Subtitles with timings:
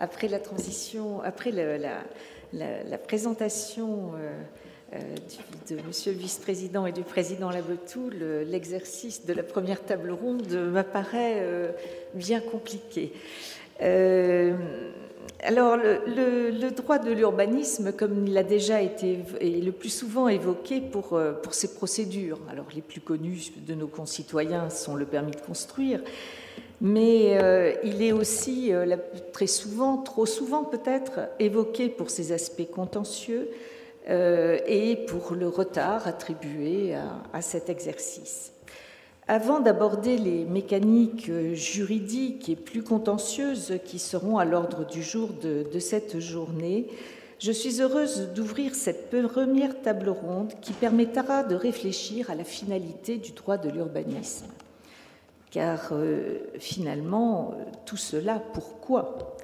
[0.00, 4.42] après la transition, après la, présentation euh,
[4.94, 4.98] euh,
[5.70, 8.10] de Monsieur le vice-président et du président Labetou,
[8.46, 11.72] l'exercice de la première table ronde m'apparaît euh,
[12.14, 13.12] bien compliqué.
[13.80, 21.20] alors, le, droit de l'urbanisme, comme il a déjà été le plus souvent évoqué pour,
[21.42, 26.00] pour ses procédures, alors les plus connues de nos concitoyens sont le permis de construire,
[26.80, 28.96] mais euh, il est aussi euh,
[29.32, 33.50] très souvent, trop souvent peut-être, évoqué pour ses aspects contentieux
[34.08, 36.94] euh, et pour le retard attribué
[37.32, 38.52] à, cet exercice.
[39.26, 45.66] Avant d'aborder les mécaniques juridiques et plus contentieuses qui seront à l'ordre du jour de,
[45.70, 46.86] de cette journée,
[47.38, 53.18] je suis heureuse d'ouvrir cette première table ronde qui permettra de réfléchir à la finalité
[53.18, 54.46] du droit de l'urbanisme
[55.50, 57.54] car euh, finalement,
[57.86, 59.36] tout cela, pourquoi?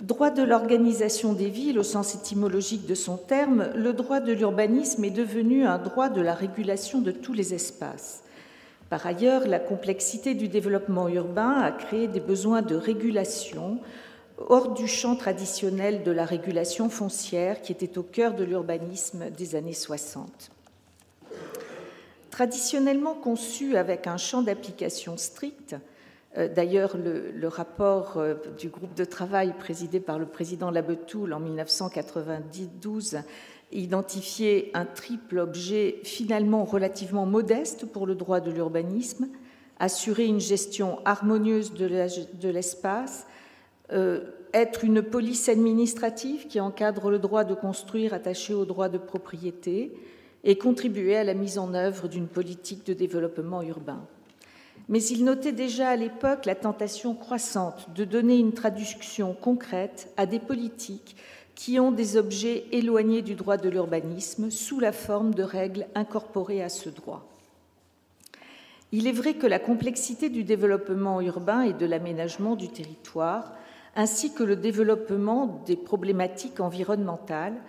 [0.00, 5.04] Droit de l'organisation des villes, au sens étymologique de son terme, le droit de l'urbanisme
[5.04, 8.22] est devenu un droit de la régulation de tous les espaces.
[8.90, 13.80] Par ailleurs, la complexité du développement urbain a créé des besoins de régulation
[14.38, 19.56] hors du champ traditionnel de la régulation foncière qui était au cœur de l'urbanisme des
[19.56, 20.50] années 60.
[22.38, 25.74] Traditionnellement conçu avec un champ d'application strict,
[26.36, 31.40] euh, D'ailleurs, le, rapport euh, du groupe de travail présidé par le président Labetoul en
[31.40, 33.18] 1992
[33.72, 39.26] identifiait un triple objet finalement relativement modeste pour le droit de l'urbanisme,
[39.80, 43.26] assurer une gestion harmonieuse de l'espace,
[43.90, 48.98] euh, être une police administrative qui encadre le droit de construire attaché au droit de
[48.98, 49.92] propriété,
[50.48, 54.00] et contribuer à la mise en œuvre d'une politique de développement urbain.
[54.88, 60.24] Mais il notait déjà à l'époque la tentation croissante de donner une traduction concrète à
[60.24, 61.16] des politiques
[61.54, 66.62] qui ont des objets éloignés du droit de l'urbanisme sous la forme de règles incorporées
[66.62, 67.28] à ce droit.
[68.90, 73.52] Il est vrai que la complexité du développement urbain et de l'aménagement du territoire,
[73.94, 77.60] ainsi que le développement des problématiques environnementales,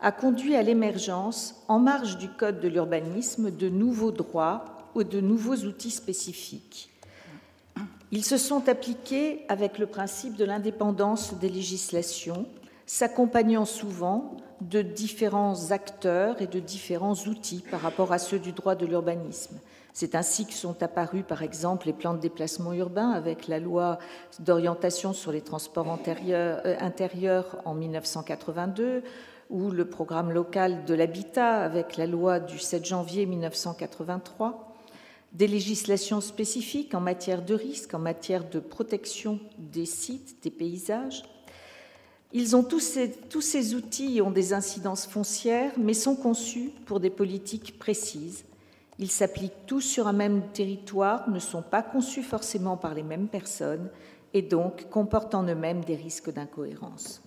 [0.00, 4.64] a conduit à l'émergence, en marge du Code de l'urbanisme, de nouveaux droits
[4.94, 6.90] ou de nouveaux outils spécifiques.
[8.12, 12.46] Ils se sont appliqués avec le principe de l'indépendance des législations,
[12.86, 18.74] s'accompagnant souvent de différents acteurs et de différents outils par rapport à ceux du droit
[18.74, 19.58] de l'urbanisme.
[19.92, 23.98] C'est ainsi que sont apparus, par exemple, les plans de déplacement urbain avec la loi
[24.40, 29.02] d'orientation sur les transports euh, intérieurs en 1982,
[29.50, 34.74] ou le programme local de l'habitat avec la loi du 7 janvier 1983,
[35.32, 41.22] des législations spécifiques en matière de risque, en matière de protection des sites, des paysages.
[42.32, 47.00] Ils ont tous ces, tous ces outils ont des incidences foncières, mais sont conçus pour
[47.00, 48.44] des politiques précises.
[48.98, 53.28] Ils s'appliquent tous sur un même territoire, ne sont pas conçus forcément par les mêmes
[53.28, 53.90] personnes
[54.32, 57.25] et donc comportent en eux-mêmes des risques d'incohérence.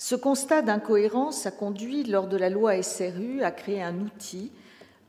[0.00, 4.52] Ce constat d'incohérence a conduit, lors de la loi SRU, à créer un outil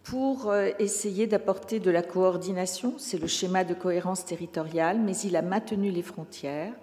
[0.02, 2.96] pour euh, essayer d'apporter de la coordination.
[2.98, 6.74] C'est le schéma de cohérence territoriale, mais il a maintenu les frontières.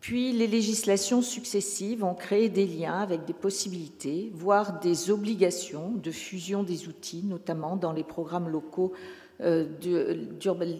[0.00, 6.12] Puis les législations successives ont créé des liens avec des possibilités, voire des obligations de
[6.12, 8.92] fusion des outils, notamment dans les programmes locaux,
[9.40, 9.66] euh,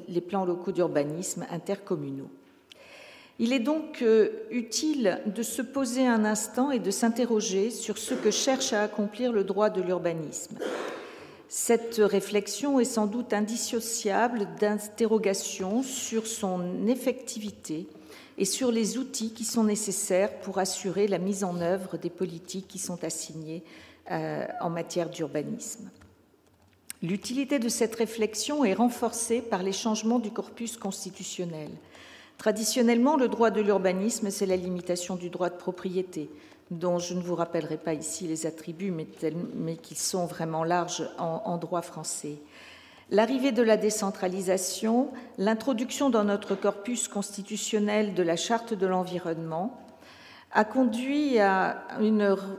[0.09, 2.31] les plans locaux d'urbanisme intercommunaux.
[3.43, 8.13] Il est donc euh, utile de se poser un instant et de s'interroger sur ce
[8.13, 10.59] que cherche à accomplir le droit de l'urbanisme.
[11.49, 17.89] Cette réflexion est sans doute indissociable d'interrogations sur son effectivité
[18.37, 22.69] et sur les outils qui sont nécessaires pour assurer la mise en œuvre des politiques
[22.69, 23.63] qui sont assignées
[24.11, 25.89] euh, en matière d'urbanisme.
[27.03, 31.71] L'utilité de cette réflexion est renforcée par les changements du corpus constitutionnel.
[32.41, 36.31] Traditionnellement, le droit de l'urbanisme, c'est la limitation du droit de propriété,
[36.71, 41.59] dont je ne vous rappellerai pas ici les attributs, mais, qui sont vraiment larges en,
[41.59, 42.37] droit français.
[43.11, 49.79] L'arrivée de la décentralisation, l'introduction dans notre corpus constitutionnel de la charte de l'environnement,
[50.51, 52.55] a conduit à, de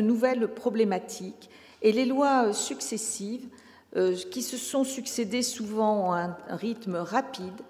[0.00, 1.50] nouvelles problématiques
[1.82, 3.46] et les lois successives
[4.30, 7.62] qui se sont succédés souvent à un rythme rapide,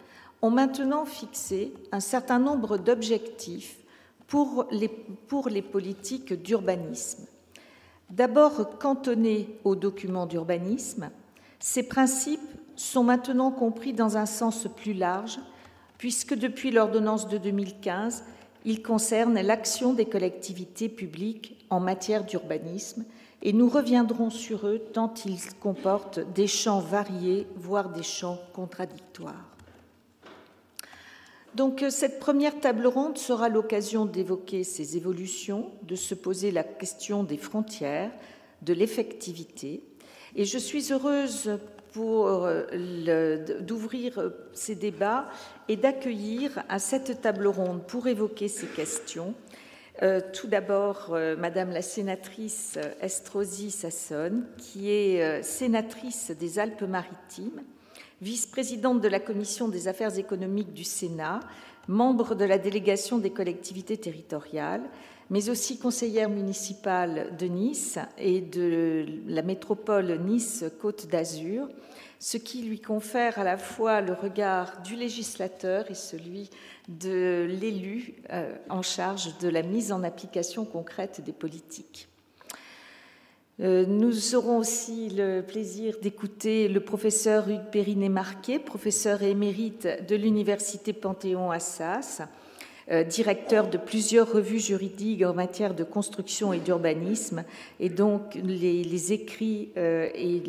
[0.42, 3.78] ont maintenant fixé un certain nombre d'objectifs
[4.26, 7.26] pour les, pour les politiques d'urbanisme.
[8.10, 11.10] D'abord cantonnés aux documents d'urbanisme,
[11.58, 12.40] ces principes
[12.76, 15.38] sont maintenant compris dans un sens plus large,
[15.98, 18.24] puisque depuis l'ordonnance de 2015,
[18.64, 23.04] il concerne l'action des collectivités publiques en matière d'urbanisme
[23.42, 29.56] et nous reviendrons sur eux tant ils comportent des champs variés, voire des champs contradictoires.
[31.54, 37.24] Donc cette première table ronde sera l'occasion d'évoquer ces évolutions, de se poser la question
[37.24, 38.10] des frontières,
[38.60, 39.82] de l'effectivité.
[40.34, 41.58] Et je suis heureuse
[41.92, 42.38] pour
[43.60, 45.30] d'ouvrir ces débats
[45.68, 49.32] et d'accueillir à cette table ronde pour évoquer ces questions
[50.02, 57.62] euh, tout d'abord, euh, Madame la sénatrice Estrosi Sassone, qui est euh, sénatrice des Alpes-Maritimes,
[58.20, 61.40] vice-présidente de la Commission des affaires économiques du Sénat,
[61.88, 64.82] membre de la délégation des collectivités territoriales,
[65.30, 71.68] mais aussi conseillère municipale de Nice et de la métropole Nice-Côte d'Azur,
[72.18, 76.50] ce qui lui confère à la fois le regard du législateur et celui
[76.88, 82.08] de l'élu euh, en charge de la mise en application concrète des politiques.
[83.60, 90.92] Euh, nous aurons aussi le plaisir d'écouter le professeur Hugues Périnet-Marquet, professeur émérite de l'Université
[90.92, 92.22] Panthéon-Assas,
[92.90, 97.44] euh, directeur de plusieurs revues juridiques en matière de construction et d'urbanisme,
[97.80, 100.42] et donc les, écrits et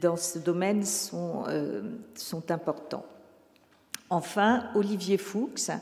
[0.00, 1.44] dans ce domaine sont,
[2.14, 3.06] sont importants.
[4.10, 5.76] Enfin, Olivier Fuchs, euh,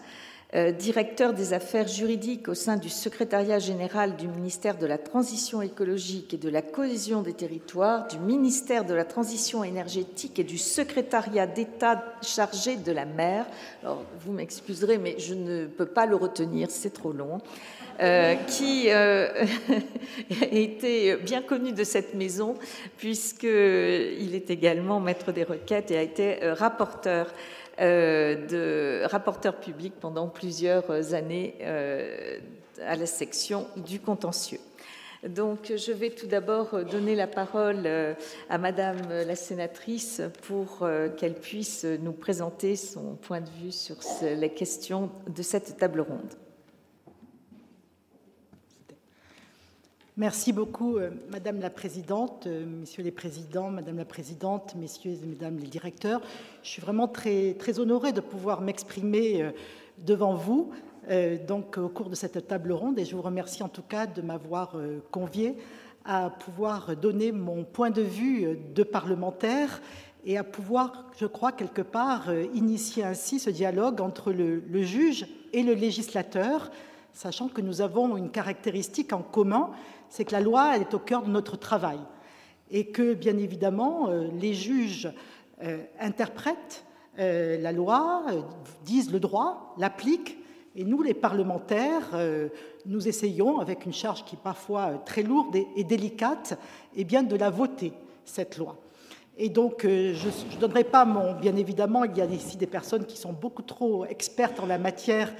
[0.79, 6.35] directeur des affaires juridiques au sein du secrétariat général du ministère de la Transition écologique
[6.35, 11.47] et de la cohésion des territoires, du ministère de la Transition énergétique et du secrétariat
[11.47, 13.47] d'État chargé de la mer.
[13.83, 17.41] Alors, vous m'excuserez, mais je ne peux pas le retenir, c'est trop long.
[17.99, 19.27] Euh, qui euh,
[20.53, 22.55] était bien connu de cette maison,
[22.99, 30.29] puisqu'il est également maître des requêtes et a été rapporteur euh, de rapporteur public pendant
[30.29, 32.39] plusieurs années euh,
[32.85, 34.61] à la section du contentieux.
[35.27, 38.15] Donc, je vais tout d'abord donner la parole euh,
[38.49, 40.87] à Madame la sénatrice pour
[41.17, 46.46] qu'elle puisse nous présenter son point de vue sur les questions de cette table ronde.
[50.19, 55.27] Merci beaucoup, euh, Madame la Présidente, euh, Messieurs les Présidents, Madame la Présidente, Messieurs et
[55.27, 56.23] Mesdames les directeurs.
[56.63, 59.51] Je suis vraiment très, très honorée de pouvoir m'exprimer euh,
[59.99, 60.71] devant vous
[61.47, 64.23] donc, au cours de cette table ronde et je vous remercie en tout cas de
[64.23, 64.75] m'avoir
[65.13, 65.55] convié
[66.05, 69.81] à pouvoir donner mon point de vue de parlementaire
[70.25, 75.63] et à pouvoir, je crois, quelque part, initier ainsi ce dialogue entre le juge et
[75.63, 76.73] le législateur,
[77.13, 79.71] sachant que nous avons une caractéristique en commun,
[80.17, 81.99] c'est que la loi elle est au cœur de notre travail
[82.71, 85.13] et que, bien évidemment, euh, les juges
[85.63, 86.85] euh, interprètent
[87.19, 88.25] euh, la loi,
[88.85, 90.39] disent le droit, l'appliquent,
[90.75, 92.11] et nous, les parlementaires,
[92.85, 96.59] nous essayons, avec une charge qui est parfois très lourde et, délicate,
[96.95, 97.95] eh bien, de la voter,
[98.27, 98.77] cette loi.
[99.39, 101.33] Et donc, je ne donnerai pas mon.
[101.33, 104.77] Bien évidemment, il y a ici des personnes qui sont beaucoup trop expertes en la
[104.77, 105.33] matière,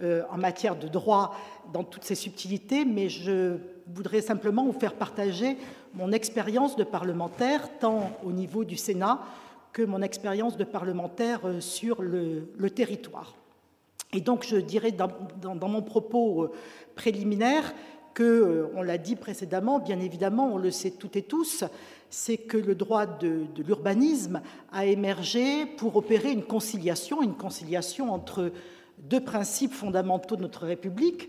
[0.00, 1.36] en matière de droit,
[1.72, 5.56] dans toutes ces subtilités, mais je voudrais simplement vous faire partager
[5.94, 9.20] mon expérience de parlementaire, tant au niveau du Sénat
[9.72, 13.34] que mon expérience de parlementaire euh, sur le, territoire.
[14.12, 16.52] Et donc, je dirais dans, mon propos euh,
[16.94, 17.72] préliminaire
[18.12, 21.64] que, euh, on l'a dit précédemment, bien évidemment, on le sait toutes et tous,
[22.10, 28.12] c'est que le droit de, de l'urbanisme a émergé pour opérer une conciliation, une conciliation
[28.12, 28.52] entre
[29.02, 31.28] deux principes fondamentaux de notre République,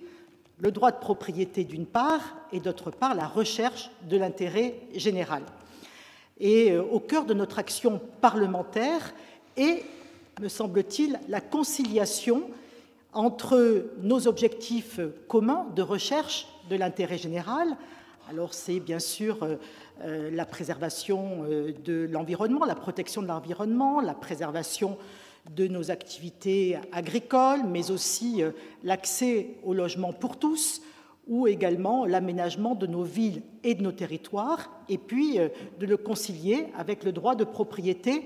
[0.59, 5.43] le droit de propriété d'une part et d'autre part la recherche de l'intérêt général.
[6.39, 9.13] Et euh, au cœur de notre action parlementaire
[9.57, 9.83] est,
[10.41, 12.43] me semble-t-il, la conciliation
[13.11, 17.75] entre nos objectifs communs de recherche de l'intérêt général.
[18.29, 19.55] Alors c'est bien sûr euh,
[20.01, 21.45] euh, la préservation
[21.83, 24.97] de l'environnement, la protection de l'environnement, la préservation
[25.49, 28.51] de nos activités agricoles, mais aussi euh,
[28.83, 30.81] l'accès au logement pour tous,
[31.27, 35.97] ou également l'aménagement de nos villes et de nos territoires, et puis euh, de le
[35.97, 38.23] concilier avec le droit de propriété,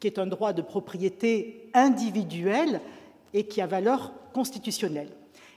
[0.00, 2.80] qui est un droit de propriété individuel
[3.34, 5.10] et qui a valeur constitutionnelle.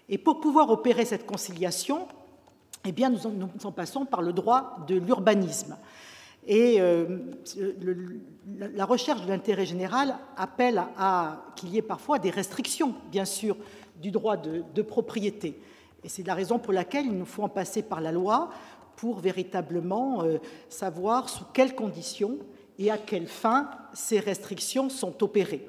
[0.10, 2.08] Et pour pouvoir opérer cette conciliation,
[2.86, 3.20] eh bien, nous
[3.64, 5.78] en passons par le droit de l'urbanisme.
[6.48, 7.06] Et euh,
[8.58, 13.58] la recherche de l'intérêt général appelle à, qu'il y ait parfois des restrictions, bien sûr,
[14.02, 15.60] du droit de, propriété.
[16.04, 18.50] Et c'est la raison pour laquelle il nous faut en passer par la loi
[18.96, 20.38] pour véritablement euh,
[20.70, 22.38] savoir sous quelles conditions
[22.78, 25.68] et à quelles fins ces restrictions sont opérées.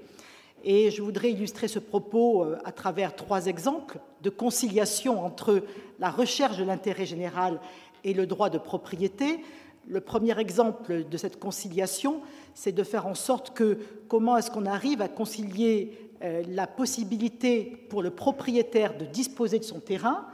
[0.62, 5.62] Et je voudrais illustrer ce propos euh, à travers trois exemples de conciliation entre
[5.99, 7.61] la recherche de l'intérêt général
[8.04, 9.40] et le droit de propriété.
[9.88, 12.21] Le premier exemple de cette conciliation,
[12.55, 13.78] c'est de faire en sorte que
[14.09, 19.64] comment est-ce qu'on arrive à concilier euh, la possibilité pour le propriétaire de disposer de
[19.64, 20.26] son terrain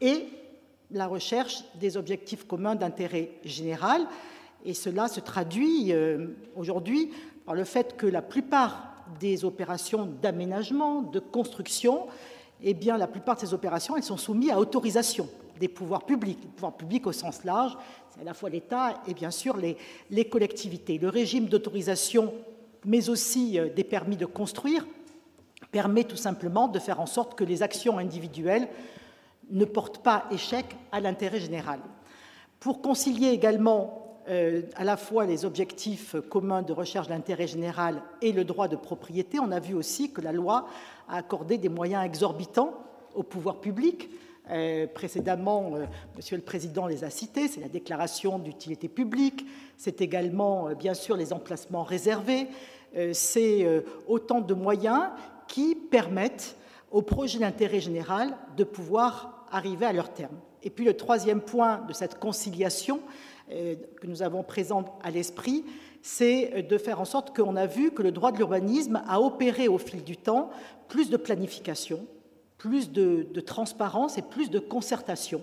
[0.00, 0.26] et
[0.90, 4.06] la recherche des objectifs communs d'intérêt général.
[4.64, 7.10] Et cela se traduit euh, aujourd'hui
[7.44, 12.06] par le fait que la plupart des opérations d'aménagement, de construction,
[12.62, 15.28] eh bien, la plupart de ces opérations, elles sont soumises à autorisation
[15.60, 17.76] des pouvoirs publics, des pouvoirs publics au sens large,
[18.20, 20.98] à la fois l'État et bien sûr les, collectivités.
[20.98, 22.32] Le régime d'autorisation,
[22.84, 24.86] mais aussi euh, des permis de construire,
[25.70, 28.68] permet tout simplement de faire en sorte que les actions individuelles
[29.50, 31.80] ne portent pas échec à l'intérêt général.
[32.60, 38.32] Pour concilier également euh, à la fois les objectifs communs de recherche d'intérêt général et
[38.32, 40.66] le droit de propriété, on a vu aussi que la loi
[41.08, 42.72] a accordé des moyens exorbitants
[43.14, 44.08] au pouvoir public.
[44.50, 45.86] Euh, précédemment, euh,
[46.16, 49.46] Monsieur le Président les a cités, c'est la déclaration d'utilité publique,
[49.76, 52.46] c'est également bien sûr les emplacements réservés,
[53.12, 53.66] c'est
[54.06, 55.08] autant de moyens
[55.48, 56.56] qui permettent
[56.92, 60.36] aux projets d'intérêt général de pouvoir arriver à leur terme.
[60.62, 63.00] Et puis le troisième point de cette conciliation,
[63.52, 65.64] euh, que nous avons présent à l'esprit,
[66.00, 69.68] c'est de faire en sorte qu'on a vu que le droit de l'urbanisme a opéré
[69.68, 70.50] au fil du temps
[70.88, 72.06] plus de planification,
[72.64, 75.42] plus de, transparence et plus de concertation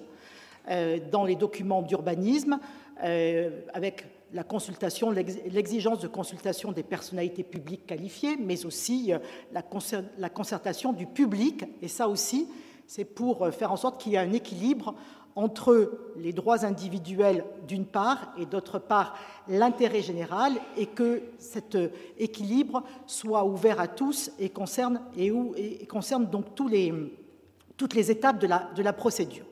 [0.71, 2.59] euh, dans les documents d'urbanisme,
[3.03, 9.11] euh, avec la consultation, l'exigence de consultation des personnalités publiques qualifiées, mais aussi
[9.51, 11.65] la concertation du public.
[11.83, 12.47] Et ça aussi,
[12.87, 14.95] c'est pour faire en sorte qu'il y ait un équilibre
[15.35, 19.15] entre les droits individuels d'une part et d'autre part
[19.47, 21.77] l'intérêt général et que cet
[22.17, 24.99] équilibre soit ouvert à tous et concerne,
[26.29, 26.73] donc toutes
[27.93, 29.45] les étapes de la, de la procédure.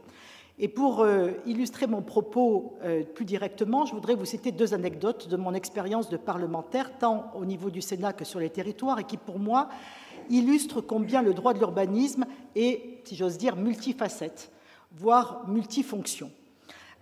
[0.61, 5.29] Et pour euh, illustrer mon propos euh, plus directement, je voudrais vous citer deux anecdotes
[5.29, 9.05] de mon expérience de parlementaire, tant au niveau du Sénat que sur les territoires, et
[9.05, 9.69] qui, pour moi,
[10.29, 12.25] illustrent combien le droit de l'urbanisme
[12.57, 14.51] est, si j'ose dire, multifacette
[14.91, 16.31] voire multifonction.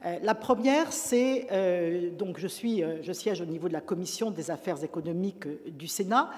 [0.06, 3.82] Euh, la première, c'est euh, donc je, suis, euh, je siège au niveau de la
[3.82, 6.30] commission des affaires économiques du Sénat,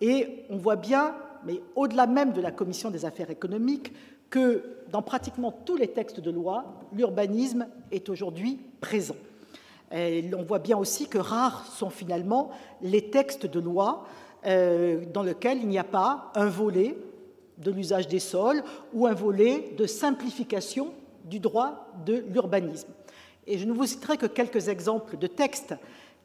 [0.00, 3.92] et on voit bien, mais au-delà même de la commission des affaires économiques,
[4.30, 9.16] que dans pratiquement tous les textes de loi, l'urbanisme est aujourd'hui présent.
[9.92, 14.06] on voit bien aussi que rares sont finalement les textes de loi
[14.44, 16.96] dans lesquels il n'y a pas un volet
[17.62, 20.92] de l'usage des sols ou un volet de simplification
[21.24, 22.88] du droit de l'urbanisme.
[23.46, 25.74] Et je ne vous citerai que quelques exemples de textes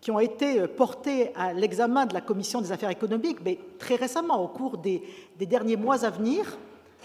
[0.01, 4.43] qui ont été portés à l'examen de la Commission des affaires économiques, mais très récemment,
[4.43, 5.01] au cours des,
[5.39, 6.57] derniers mois à venir.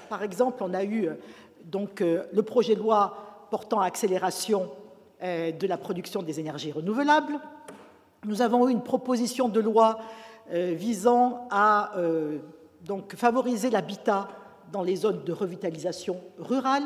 [0.09, 1.09] Par exemple, on a eu
[1.65, 4.71] donc euh, le projet de loi portant accélération
[5.23, 7.39] euh, de la production des énergies renouvelables.
[8.25, 9.99] Nous avons eu une proposition de loi
[10.53, 11.93] euh, visant à
[12.85, 14.29] donc favoriser l'habitat
[14.73, 16.85] dans les zones de revitalisation rurale.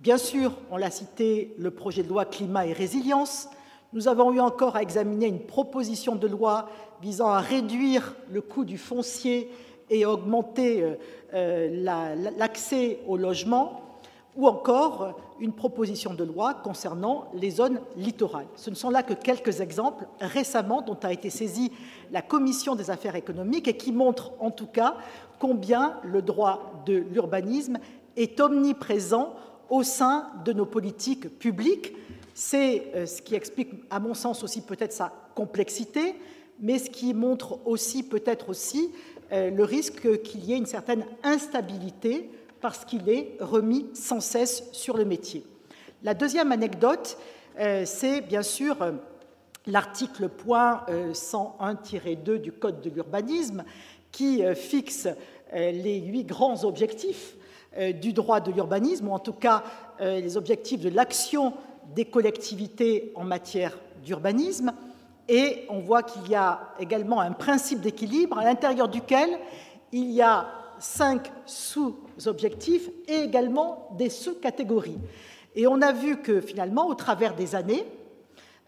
[0.00, 3.48] Bien sûr, on l'a cité, le projet de loi climat et résilience.
[3.92, 6.68] Nous avons eu encore à examiner une proposition de loi
[7.02, 9.50] visant à réduire le coût du foncier
[9.90, 10.94] et augmenter euh,
[11.34, 13.87] euh, l'accès au logement
[14.38, 18.46] ou encore une proposition de loi concernant les zones littorales.
[18.54, 21.72] Ce ne sont là que quelques exemples récemment dont a été saisie
[22.12, 24.96] la Commission des affaires économiques et qui montrent en tout cas
[25.40, 27.78] combien le droit de l'urbanisme
[28.16, 29.34] est omniprésent
[29.70, 31.94] au sein de nos politiques publiques.
[32.32, 36.14] C'est euh, ce qui explique, à mon sens, aussi peut-être sa complexité,
[36.60, 38.92] mais ce qui montre aussi peut-être aussi
[39.32, 42.30] euh, le risque qu'il y ait une certaine instabilité
[42.60, 45.44] parce qu'il est remis sans cesse sur le métier.
[46.02, 47.18] La deuxième anecdote,
[47.58, 48.92] euh, c'est bien sûr euh,
[49.66, 53.64] l'article point 101-2 euh, du Code de l'urbanisme
[54.12, 55.06] qui fixe
[55.52, 57.36] les huit grands objectifs
[58.00, 59.62] du droit de l'urbanisme, ou en tout cas
[60.00, 61.52] les objectifs de l'action
[61.94, 64.72] des collectivités en matière d'urbanisme.
[65.28, 69.38] Et on voit qu'il y a également un principe d'équilibre à l'intérieur duquel
[69.92, 70.48] il y a
[70.78, 71.30] cinq
[72.18, 74.98] sous-objectifs et également des sous-catégories.
[75.54, 77.84] Et on a vu que finalement, au travers des années,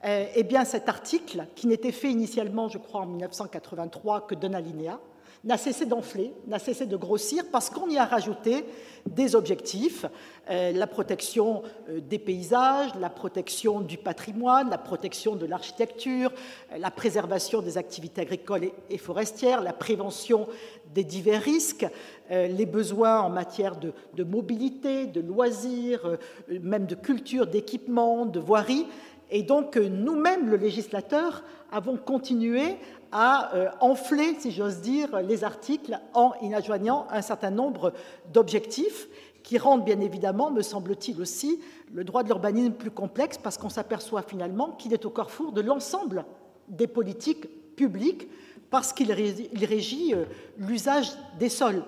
[0.04, 4.98] eh bien, cet article, qui n'était fait initialement, je crois, en 1983 que d'un alinéa,
[5.44, 8.64] n'a cessé d'enfler, n'a cessé de grossir parce qu'on y a rajouté
[9.06, 10.04] des objectifs,
[10.50, 16.30] euh, la protection euh, des paysages, la protection du patrimoine, la protection de l'architecture,
[16.72, 20.46] euh, la préservation des activités agricoles et, forestières, la prévention
[20.94, 21.86] des divers risques,
[22.30, 26.18] les besoins en matière de, de mobilité, de loisirs,
[26.48, 28.86] même de culture, d'équipement, de voirie.
[29.30, 32.76] Et donc, nous-mêmes, le législateur, avons continué
[33.12, 37.92] à euh, enfler, si j'ose dire, les articles en y adjoignant un certain nombre
[38.32, 39.08] d'objectifs
[39.42, 41.60] qui rendent bien évidemment, me semble-t-il aussi,
[41.92, 45.60] le droit de l'urbanisme plus complexe parce qu'on s'aperçoit finalement qu'il est au carrefour de
[45.60, 46.24] l'ensemble
[46.68, 48.28] des politiques publiques
[48.70, 50.24] parce qu'il régit euh,
[50.58, 51.82] l'usage des sols.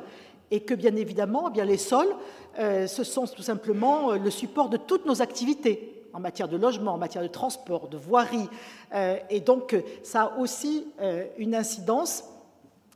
[0.51, 2.15] Et que bien évidemment, eh les sols,
[2.59, 6.95] euh, ce sont tout simplement le support de toutes nos activités en matière de logement,
[6.95, 8.49] en matière de transport, de voirie.
[8.95, 12.25] Euh, et donc, ça a aussi euh, une incidence.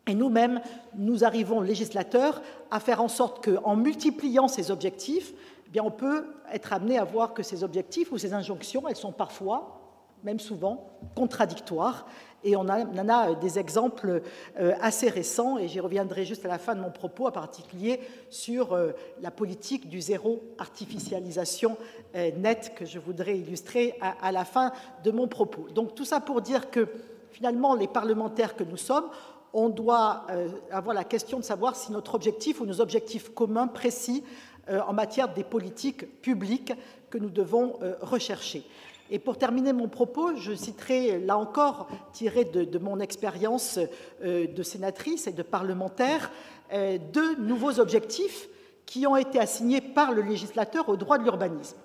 [0.07, 0.61] Et nous-mêmes,
[0.97, 5.33] nous arrivons, législateurs, à faire en sorte qu'en multipliant ces objectifs,
[5.67, 8.97] eh bien, on peut être amené à voir que ces objectifs ou ces injonctions, elles
[8.97, 9.81] sont parfois,
[10.23, 12.07] même souvent, contradictoires.
[12.47, 14.23] Et on, en a des exemples
[14.61, 17.99] euh, assez récents, et j'y reviendrai juste à la fin de mon propos, en particulier
[18.31, 21.77] sur euh, la politique du zéro artificialisation
[22.15, 24.71] euh, nette que je voudrais illustrer à la fin
[25.03, 25.67] de mon propos.
[25.75, 26.87] Donc tout ça pour dire que
[27.33, 29.09] finalement, les parlementaires que nous sommes,
[29.53, 30.27] on doit
[30.71, 34.23] avoir la question de savoir si notre objectif ou nos objectifs communs précis
[34.69, 36.75] en matière des politiques publiques
[37.09, 38.65] que nous devons rechercher.
[39.11, 43.79] Et pour terminer mon propos, je citerai là encore, tiré de, mon expérience
[44.25, 46.31] euh, de sénatrice et de parlementaire,
[46.73, 48.49] euh, deux nouveaux objectifs
[48.85, 51.77] qui ont été assignés par le législateur au droit de l'urbanisme.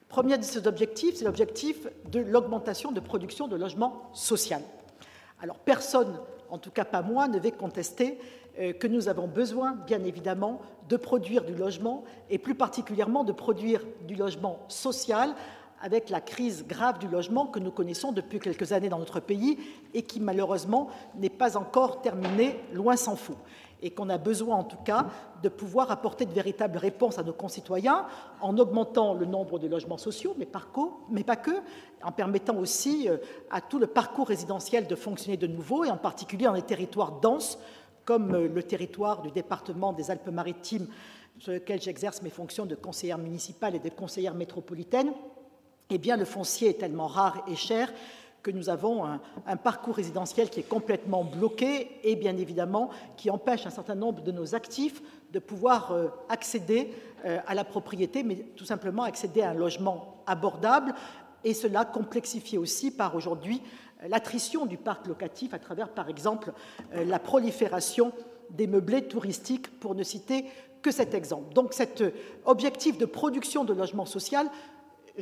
[0.00, 4.62] Le premier de ces objectifs, c'est l'objectif de l'augmentation de production de logements social.
[5.40, 6.20] Alors personne,
[6.50, 8.18] en tout cas pas moi, ne va contester
[8.60, 13.32] euh, que nous avons besoin, bien évidemment, de produire du logement et plus particulièrement de
[13.32, 15.34] produire du logement social
[15.84, 19.58] avec la crise grave du logement que nous connaissons depuis quelques années dans notre pays
[19.92, 23.36] et qui malheureusement n'est pas encore terminée, loin s'en faut.
[23.82, 25.08] Et qu'on a besoin en tout cas
[25.42, 28.06] de pouvoir apporter de véritables réponses à nos concitoyens
[28.40, 30.48] en augmentant le nombre de logements sociaux, mais,
[31.10, 31.50] mais pas que,
[32.02, 33.18] en permettant aussi euh,
[33.50, 37.20] à tout le parcours résidentiel de fonctionner de nouveau et en particulier dans les territoires
[37.20, 37.58] denses
[38.06, 40.86] comme euh, le territoire du département des Alpes-Maritimes
[41.38, 45.12] sur lequel j'exerce mes fonctions de conseillère municipale et de conseillère métropolitaine
[45.94, 47.92] eh bien, le foncier est tellement rare et cher
[48.44, 53.66] que nous avons un, parcours résidentiel qui est complètement bloqué et bien évidemment qui empêche
[53.66, 55.02] un certain nombre de nos actifs
[55.32, 56.92] de pouvoir euh, accéder
[57.24, 60.94] euh, à la propriété, mais tout simplement accéder à un logement abordable.
[61.42, 63.62] Et cela complexifié aussi par aujourd'hui
[64.06, 66.52] l'attrition du parc locatif à travers, par exemple,
[66.92, 68.12] euh, la prolifération
[68.50, 70.44] des meublés touristiques, pour ne citer
[70.82, 71.54] que cet exemple.
[71.54, 72.04] Donc cet
[72.44, 74.50] objectif de production de logement social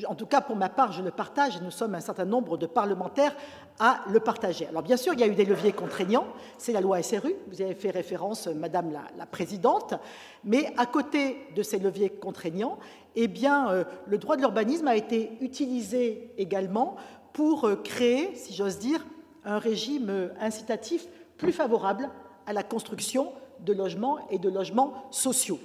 [0.09, 2.57] en tout cas pour ma part, je le partage et nous sommes un certain nombre
[2.57, 3.37] de parlementaires
[3.79, 4.67] à le partager.
[4.67, 6.27] Alors bien sûr, il y a eu des leviers contraignants,
[6.57, 9.95] c'est la loi SRU, vous avez fait référence, Madame la, Présidente,
[10.45, 12.79] mais à côté de ces leviers contraignants,
[13.17, 16.97] eh bien, euh, le droit de l'urbanisme a été utilisé également
[17.33, 19.05] pour euh, créer, si j'ose dire,
[19.45, 22.09] un régime euh, incitatif plus favorable
[22.47, 25.61] à la construction de logements et de logements sociaux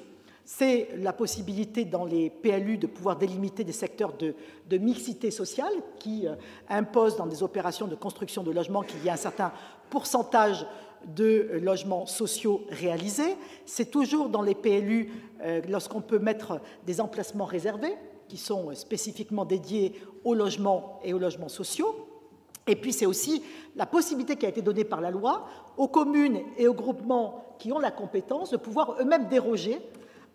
[0.50, 6.26] c'est la possibilité dans les PLU de pouvoir délimiter des secteurs de, mixité sociale qui
[6.26, 6.36] euh,
[6.70, 9.52] imposent dans des opérations de construction de logements qu'il y ait un certain
[9.90, 10.66] pourcentage
[11.06, 13.36] de logements sociaux réalisés.
[13.66, 17.96] C'est toujours dans les PLU euh, lorsqu'on peut mettre des emplacements réservés
[18.30, 21.94] qui sont spécifiquement dédiés aux logements et aux logements sociaux.
[22.68, 23.44] Et puis c'est aussi
[23.76, 27.74] la possibilité qui a été donnée par la loi aux communes et aux groupements qui
[27.74, 29.82] ont la compétence de pouvoir eux-mêmes déroger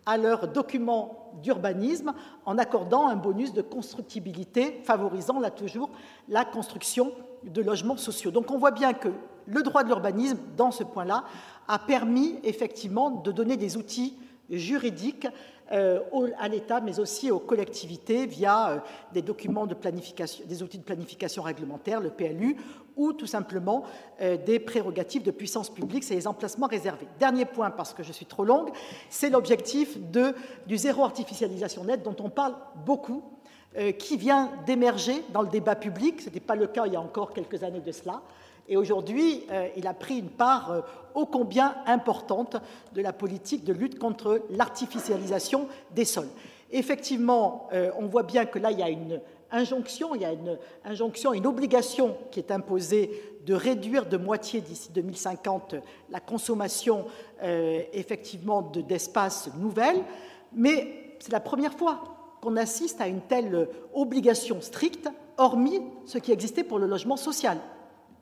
[0.05, 2.13] à leurs documents d'urbanisme
[2.45, 5.89] en accordant un bonus de constructibilité favorisant là toujours
[6.29, 7.11] la construction
[7.43, 8.31] de logements sociaux.
[8.31, 9.09] Donc on voit bien que
[9.45, 11.25] le droit de l'urbanisme, dans ce point-là,
[11.67, 14.17] a permis effectivement de donner des outils
[14.49, 15.27] juridiques
[15.69, 18.79] à l'État, mais aussi aux collectivités via euh,
[19.13, 22.57] des documents de planification, des outils de planification réglementaire, le PLU,
[22.95, 23.83] ou tout simplement
[24.21, 27.07] euh, des prérogatives de puissance publique, c'est les emplacements réservés.
[27.19, 28.69] Dernier point, parce que je suis trop longue,
[29.09, 33.23] c'est l'objectif du zéro artificialisation nette dont on parle beaucoup,
[33.97, 36.21] qui vient d'émerger dans le débat public.
[36.21, 38.21] Ce n'était pas le cas il y a encore quelques années de cela.
[38.69, 40.81] Et aujourd'hui, euh, il a pris une part euh,
[41.15, 42.57] ô combien importante
[42.93, 46.29] de la politique de lutte contre l'artificialisation des sols.
[46.71, 48.87] Effectivement, euh, on voit bien que là, il y a
[49.51, 53.11] injonction, il y a une injonction, une obligation qui est imposée
[53.45, 55.75] de réduire de moitié d'ici 2050
[56.09, 57.05] la consommation
[57.91, 60.01] effectivement d'espaces nouvelles,
[60.53, 66.31] mais c'est la première fois qu'on assiste à une telle obligation stricte, hormis ce qui
[66.31, 67.59] existait pour le logement social.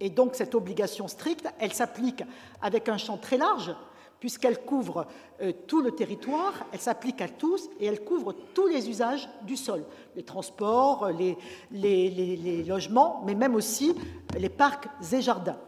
[0.01, 2.23] Et donc cette obligation stricte, elle s'applique
[2.59, 3.73] avec un champ très large,
[4.19, 5.05] puisqu'elle couvre
[5.41, 9.55] euh, tout le territoire, elle s'applique à tous et elle couvre tous les usages du
[9.55, 9.83] sol,
[10.15, 11.37] les transports, les,
[11.71, 13.93] les, logements, mais même aussi
[14.37, 15.59] les parcs et jardins.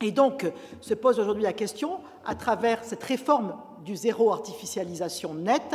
[0.00, 0.46] Et donc
[0.80, 5.74] se pose aujourd'hui la question, à travers cette réforme du zéro artificialisation nette,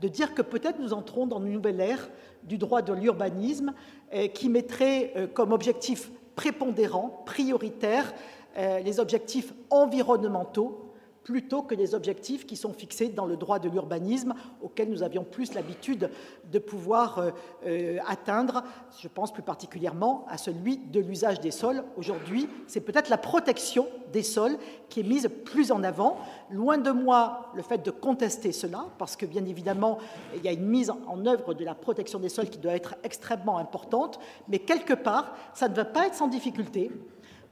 [0.00, 2.08] de dire que peut-être nous entrons dans une nouvelle ère
[2.44, 3.72] du droit de l'urbanisme
[4.14, 8.12] euh, qui mettrait euh, comme objectif prépondérant, prioritaire,
[8.56, 10.91] les objectifs environnementaux
[11.24, 15.24] plutôt que les objectifs qui sont fixés dans le droit de l'urbanisme auquel nous avions
[15.24, 16.10] plus l'habitude
[16.50, 17.30] de pouvoir euh,
[17.66, 18.64] euh, atteindre.
[19.00, 21.84] Je pense plus particulièrement à celui de l'usage des sols.
[21.96, 24.56] Aujourd'hui, c'est peut-être la protection des sols
[24.88, 26.18] qui est mise plus en avant.
[26.50, 29.98] Loin de moi le fait de contester cela, parce que bien évidemment,
[30.36, 32.96] il y a une mise en œuvre de la protection des sols qui doit être
[33.04, 36.90] extrêmement importante, mais quelque part, ça ne va pas être sans difficulté,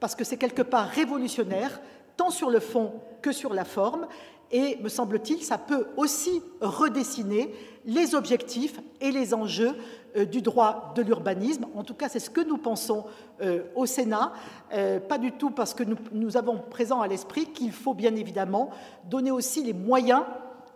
[0.00, 1.80] parce que c'est quelque part révolutionnaire
[2.20, 4.06] tant sur le fond que sur la forme.
[4.52, 7.54] Et, me semble-t-il, ça peut aussi redessiner
[7.86, 9.74] les objectifs et les enjeux
[10.16, 11.64] euh, du droit de l'urbanisme.
[11.74, 13.06] En tout cas, c'est ce que nous pensons
[13.40, 14.34] euh, au Sénat,
[14.74, 18.14] euh, pas du tout parce que nous, nous avons présent à l'esprit qu'il faut bien
[18.14, 18.68] évidemment
[19.08, 20.24] donner aussi les moyens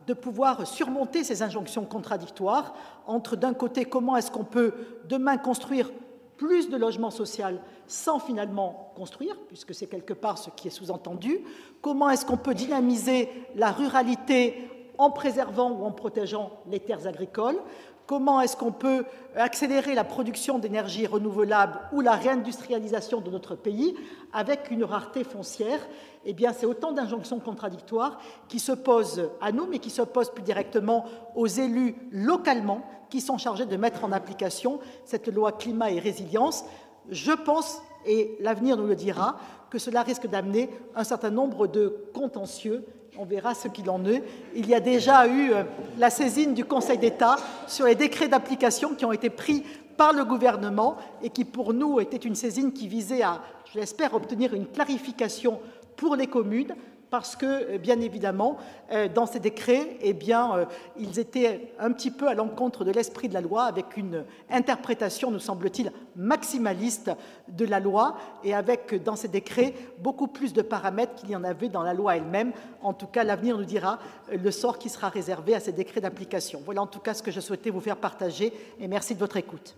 [0.06, 2.74] de pouvoir surmonter ces injonctions contradictoires
[3.06, 4.72] entre, d'un côté, comment est-ce qu'on peut
[5.10, 5.90] demain construire
[6.36, 11.40] plus de logements sociaux sans finalement construire, puisque c'est quelque part ce qui est sous-entendu.
[11.82, 17.60] Comment est-ce qu'on peut dynamiser la ruralité en préservant ou en protégeant les terres agricoles?
[18.06, 23.96] Comment est-ce qu'on peut accélérer la production d'énergie renouvelable ou la réindustrialisation de notre pays
[24.32, 25.80] avec une rareté foncière?
[26.26, 30.30] Eh bien, c'est autant d'injonctions contradictoires qui se posent à nous, mais qui se posent
[30.30, 35.90] plus directement aux élus localement qui sont chargés de mettre en application cette loi climat
[35.90, 36.64] et résilience.
[37.08, 39.36] Je pense, et l'avenir nous le dira,
[39.70, 42.84] que cela risque d'amener un certain nombre de contentieux.
[43.16, 44.22] On verra ce qu'il en est.
[44.56, 45.62] Il y a déjà eu euh,
[45.98, 47.36] la saisine du Conseil d'État
[47.68, 49.62] sur les décrets d'application qui ont été pris
[49.96, 53.40] par le gouvernement et qui, pour nous, était une saisine qui visait à,
[53.72, 55.60] je l'espère, obtenir une clarification
[55.96, 56.74] pour les communes
[57.18, 58.56] parce que, euh, bien évidemment,
[58.90, 60.64] euh, dans ces décrets, eh bien, euh,
[60.98, 65.30] ils étaient un petit peu à l'encontre de l'esprit de la loi, avec une interprétation,
[65.30, 67.12] nous semble-t-il, maximaliste
[67.46, 71.44] de la loi, et avec, dans ces décrets, beaucoup plus de paramètres qu'il y en
[71.44, 72.52] avait dans la loi elle-même.
[72.82, 74.00] En tout cas, l'avenir nous dira
[74.32, 76.62] le sort qui sera réservé à ces décrets d'application.
[76.64, 79.36] Voilà en tout cas ce que je souhaitais vous faire partager, et merci de votre
[79.36, 79.76] écoute.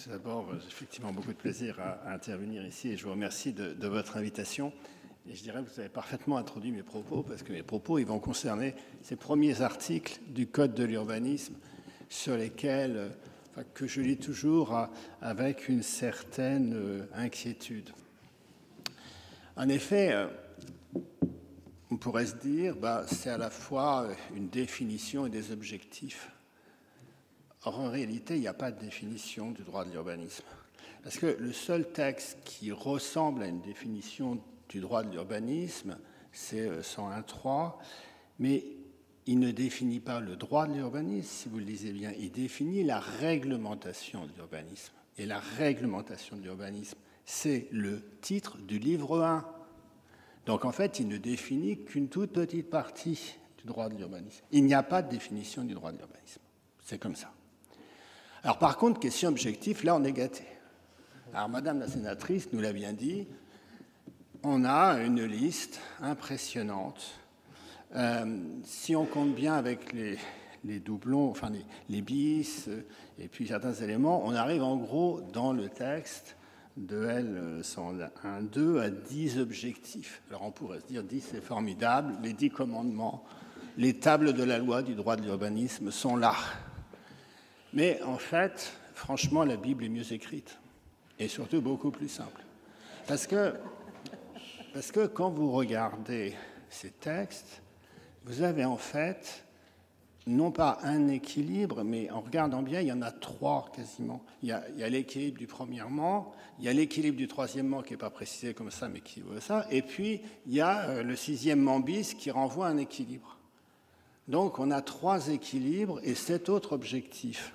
[0.00, 3.86] tout d'abord, j'ai effectivement beaucoup de plaisir à, intervenir ici et je vous remercie de,
[3.88, 4.72] votre invitation.
[5.28, 8.06] Et je dirais que vous avez parfaitement introduit mes propos parce que mes propos ils
[8.06, 11.54] vont concerner ces premiers articles du Code de l'urbanisme
[12.08, 13.10] sur lesquels,
[13.74, 14.88] que je lis toujours
[15.20, 17.90] avec une certaine inquiétude.
[19.58, 20.28] En effet, euh,
[21.90, 26.30] on pourrait se dire, bah, c'est à la fois une définition et des objectifs.
[27.64, 30.44] Or, en réalité, il n'y a pas de définition du droit de l'urbanisme.
[31.02, 35.98] Parce que le seul texte qui ressemble à une définition du droit de l'urbanisme,
[36.30, 37.70] c'est 101.3, euh,
[38.38, 38.62] mais
[39.26, 42.84] il ne définit pas le droit de l'urbanisme, si vous le lisez bien, il définit
[42.84, 44.92] la réglementation de l'urbanisme.
[45.16, 46.96] Et la réglementation de l'urbanisme,
[47.28, 49.44] c'est le titre du livre 1.
[50.46, 54.42] Donc en fait, il ne définit qu'une toute petite partie du droit de l'urbanisme.
[54.50, 56.40] Il n'y a pas de définition du droit de l'urbanisme.
[56.82, 57.30] C'est comme ça.
[58.42, 60.44] Alors par contre, question objective, là on est gâté.
[61.34, 63.26] Alors Madame la sénatrice nous l'a bien dit,
[64.42, 67.12] on a une liste impressionnante.
[67.94, 71.52] Euh, si on compte bien avec les, doublons, enfin
[71.90, 72.86] les, bis euh,
[73.18, 76.37] et puis certains éléments, on arrive en gros dans le texte
[76.78, 80.22] de L101.2 à 10 objectifs.
[80.30, 83.24] Alors on pourrait se dire 10 c'est formidable, les 10 commandements,
[83.76, 86.34] les tables de la loi du droit de l'urbanisme sont là.
[87.72, 90.58] Mais en fait, franchement, la Bible est mieux écrite
[91.18, 92.42] et surtout beaucoup plus simple.
[93.06, 93.54] Parce que
[95.06, 96.34] quand vous regardez
[96.70, 97.60] ces textes,
[98.24, 99.44] vous avez en fait
[100.28, 104.22] non pas un équilibre, mais en regardant bien, il y en a trois quasiment.
[104.42, 108.10] Il y a, l'équilibre du premièrement, il y a l'équilibre du troisièmement qui n'est pas
[108.10, 111.82] précisé comme ça, mais qui veut ça, et puis il y a euh, le sixième
[111.82, 113.38] bis qui renvoie à un équilibre.
[114.28, 117.52] Donc on a trois équilibres et sept autres objectifs.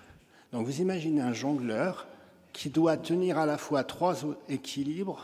[0.52, 2.08] Donc vous imaginez un jongleur
[2.54, 4.16] qui doit tenir à la fois trois
[4.50, 5.24] équilibres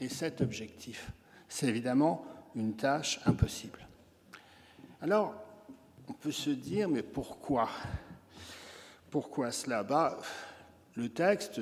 [0.00, 1.10] et sept objectifs.
[1.48, 3.86] C'est évidemment une tâche impossible.
[5.02, 5.34] Alors,
[6.08, 7.68] on peut se dire, mais pourquoi?
[9.10, 9.82] Pourquoi cela?
[9.82, 10.18] Bah,
[10.94, 11.60] Le texte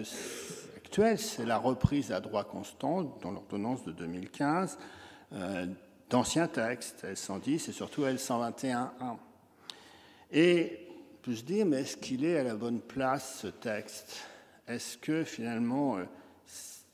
[0.76, 4.78] actuel, c'est la reprise à droit constant dans l'ordonnance de 2015
[5.33, 5.66] euh,
[6.11, 8.88] d'anciens textes, L110 et surtout L121.1.
[10.30, 14.26] Et on peut se dire, mais est-ce qu'il est à la bonne place, ce texte?
[14.68, 16.04] Est-ce que finalement, euh,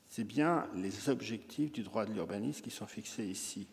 [0.09, 3.67] c'est bien les objectifs du droit de l'urbanisme qui sont fixés ici?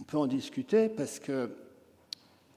[0.00, 1.67] On peut en discuter parce que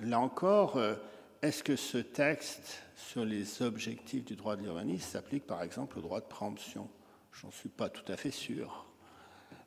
[0.02, 0.96] Là encore, euh,
[1.44, 6.02] est-ce que ce texte sur les objectifs du droit de l'urbanisme s'applique par exemple au
[6.02, 6.90] droit de préemption?
[7.34, 8.88] J'en suis pas tout à fait sûr.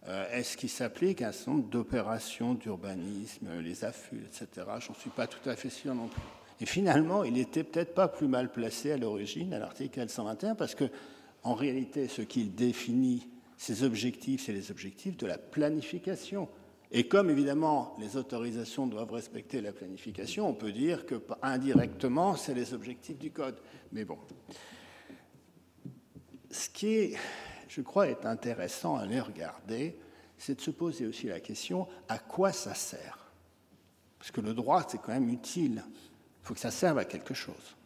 [0.08, 4.66] Euh, est-ce qu'il s'applique à un certain nombre d'opérations d'urbanisme, les affûts, etc.
[4.80, 6.22] J'en suis pas tout à fait sûr non plus.
[6.60, 10.74] Et finalement, il était peut-être pas plus mal placé à l'origine à l'article 121 parce
[10.74, 10.84] que,
[11.42, 16.48] en réalité, ce qu'il définit, ces objectifs, c'est les objectifs de la planification.
[16.90, 22.54] Et comme évidemment les autorisations doivent respecter la planification, on peut dire que indirectement, c'est
[22.54, 23.56] les objectifs du code.
[23.92, 24.18] Mais bon.
[26.50, 27.14] Ce qui,
[27.68, 29.98] je crois, est intéressant à les regarder,
[30.38, 33.32] c'est de se poser aussi la question à quoi ça sert?
[34.18, 35.82] Parce que le droit, c'est quand même utile.
[35.86, 37.76] Il faut que ça serve à quelque chose.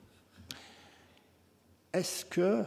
[1.93, 2.65] Est-ce que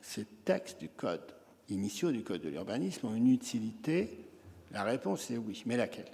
[0.00, 1.34] ces textes du code,
[1.68, 4.29] initiaux du code de l'urbanisme, ont une utilité
[4.70, 6.10] la réponse est oui, mais laquelle?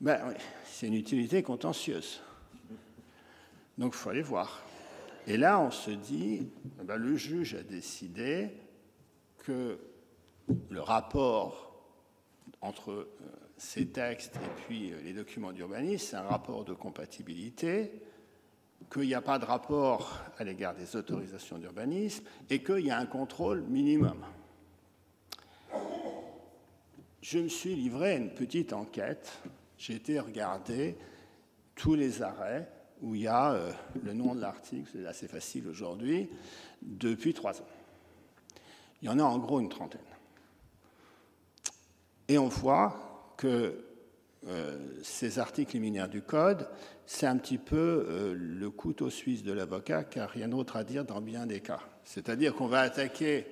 [0.00, 2.20] Ben, C'est une utilité contentieuse.
[3.78, 4.62] Donc il faut aller voir.
[5.26, 6.48] Et là, on se dit,
[6.82, 8.50] ben, le juge a décidé
[9.38, 9.78] que
[10.68, 11.72] le rapport
[12.60, 13.14] entre euh,
[13.56, 17.92] ces textes et puis euh, les documents d'urbanisme, c'est un rapport de compatibilité,
[18.92, 22.98] qu'il n'y a pas de rapport à l'égard des autorisations d'urbanisme et qu'il y a
[22.98, 24.24] un contrôle minimum
[27.22, 29.40] je me suis livré à une petite enquête.
[29.78, 30.96] J'ai été regarder
[31.76, 32.68] tous les arrêts
[33.00, 36.28] où il y a euh, le nom de l'article, c'est assez facile aujourd'hui,
[36.82, 37.68] depuis trois ans.
[39.00, 40.00] Il y en a en gros une trentaine.
[42.28, 43.84] Et on voit que
[44.46, 46.68] euh, ces articles liminaires du Code,
[47.06, 51.04] c'est un petit peu euh, le couteau suisse de l'avocat, car rien d'autre à dire
[51.04, 51.80] dans bien des cas.
[52.04, 53.46] C'est-à-dire qu'on va attaquer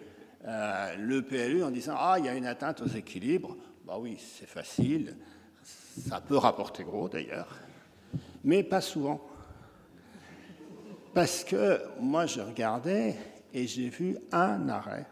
[0.47, 3.57] euh, le PLU en disant Ah, il y a une atteinte aux équilibres.
[3.87, 5.17] Bah oui, c'est facile.
[5.63, 7.57] Ça peut rapporter gros d'ailleurs.
[8.45, 9.21] Mais pas souvent.
[11.13, 13.17] Parce que moi, je regardais
[13.53, 15.07] et j'ai vu un arrêt.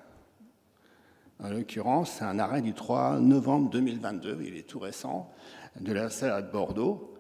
[1.41, 5.31] En l'occurrence, c'est un arrêt du 3 novembre 2022, il est tout récent,
[5.79, 7.15] de la salle de Bordeaux,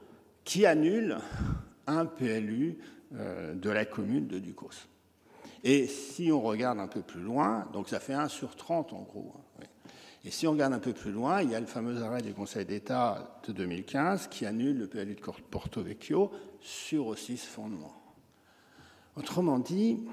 [0.45, 1.19] qui annule
[1.87, 2.79] un PLU
[3.15, 4.89] euh, de la commune de Ducos.
[5.71, 9.03] Et si on regarde un peu plus loin, donc ça fait 1 sur 30 en
[9.03, 9.35] gros.
[9.37, 9.65] Hein,
[10.25, 12.33] Et si on regarde un peu plus loin, il y a le fameux arrêt du
[12.33, 17.93] Conseil d'État de 2015 qui annule le PLU de Porto Vecchio sur aussi ce fondement.
[19.15, 20.07] Autrement dit,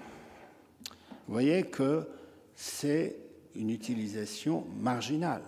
[1.26, 2.06] vous voyez que
[2.54, 3.16] c'est
[3.56, 5.46] une utilisation marginale,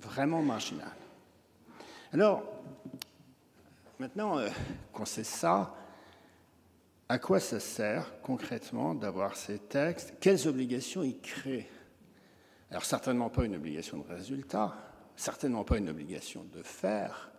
[0.00, 0.94] vraiment marginale.
[2.12, 2.44] Alors,
[3.98, 4.48] maintenant euh,
[4.92, 5.74] qu'on sait ça,
[7.12, 10.14] à quoi ça sert concrètement d'avoir ces textes?
[10.18, 11.68] Quelles obligations ils créent?
[12.70, 14.74] Alors certainement pas une obligation de résultat,
[15.14, 17.30] certainement pas une obligation de faire.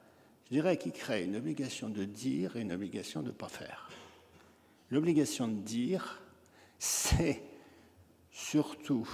[0.46, 3.90] Je dirais qu'ils créent une obligation de dire et une obligation de ne pas faire.
[4.92, 6.22] L'obligation de dire,
[6.78, 7.42] c'est
[8.30, 9.10] surtout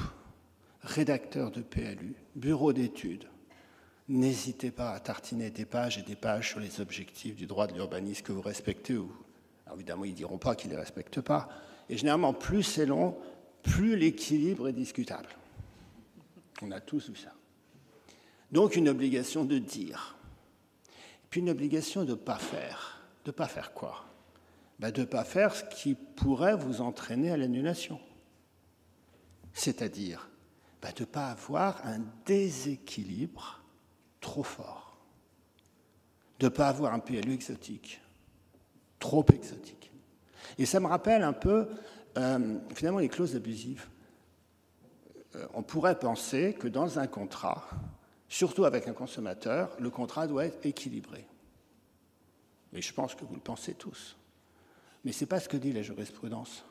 [0.82, 3.30] rédacteur de PLU, bureau d'études,
[4.10, 7.76] n'hésitez pas à tartiner des pages et des pages sur les objectifs du droit de
[7.76, 8.98] l'urbanisme que vous respectez.
[8.98, 9.10] Ou,
[9.76, 11.50] évidemment, ils ne diront pas qu'ils ne les respectent pas.
[11.90, 13.18] Et généralement, plus c'est long,
[13.64, 15.30] plus l'équilibre est discutable.
[16.62, 17.34] On a tous vu ça.
[18.52, 20.16] Donc une obligation de dire.
[21.30, 23.02] Puis une obligation de ne pas faire.
[23.26, 24.06] De ne pas faire quoi?
[24.80, 28.00] Ben, De ne pas faire ce qui pourrait vous entraîner à l'annulation.
[29.54, 30.30] C'est-à-dire
[30.82, 33.62] ben, de ne pas avoir un déséquilibre
[34.22, 34.98] trop fort.
[36.40, 38.00] De ne pas avoir un PLU exotique,
[39.00, 39.92] trop exotique.
[40.58, 41.68] Et ça me rappelle un peu,
[42.18, 43.88] euh, finalement, les clauses abusives.
[45.36, 47.68] Euh, on pourrait penser que dans un contrat,
[48.28, 51.26] surtout avec un consommateur, le contrat doit être équilibré.
[52.74, 54.18] Mais je pense que vous le pensez tous.
[55.04, 56.64] Mais ce n'est pas ce que dit la jurisprudence.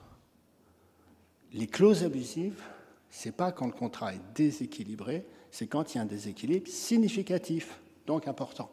[1.52, 2.62] Les clauses abusives,
[3.10, 6.68] ce n'est pas quand le contrat est déséquilibré, c'est quand il y a un déséquilibre
[6.68, 8.70] significatif, donc important.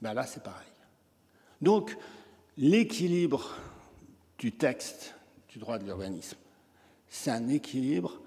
[0.00, 0.68] Ben là, c'est pareil.
[1.60, 1.96] Donc,
[2.56, 3.56] l'équilibre
[4.38, 5.14] du texte
[5.48, 6.38] du droit de l'urbanisme,
[7.08, 8.20] c'est un équilibre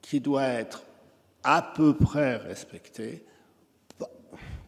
[0.00, 0.82] qui doit être
[1.42, 3.24] à peu près respecté,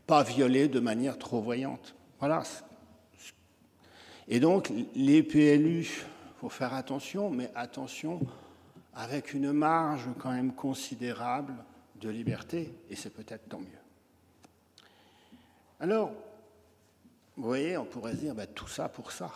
[0.07, 1.94] pas violé de manière trop voyante.
[2.18, 2.42] Voilà.
[4.29, 6.05] Et donc, les PLU,
[6.40, 8.20] faut faire attention, mais attention
[8.94, 11.55] avec une marge quand même considérable
[12.01, 13.66] de liberté, et c'est peut-être tant mieux.
[15.81, 16.12] Alors,
[17.37, 19.31] vous voyez, on pourrait dire bah, tout ça pour ça.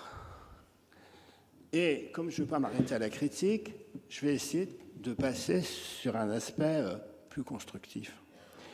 [1.72, 3.74] Et comme je ne veux pas m'arrêter à la critique,
[4.08, 6.96] je vais essayer de passer sur un aspect euh,
[7.28, 8.16] plus constructif.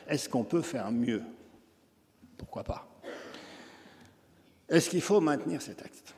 [0.07, 1.23] Est-ce qu'on peut faire mieux?
[2.37, 2.87] Pourquoi pas?
[4.69, 6.13] Est-ce qu'il faut maintenir ces textes?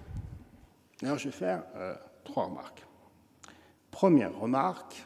[1.02, 2.84] Alors, je vais faire euh, trois remarques.
[3.92, 5.06] Première remarque,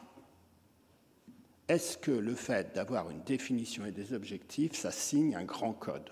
[1.68, 6.10] est-ce que le fait d'avoir une définition et des objectifs, ça signe un grand code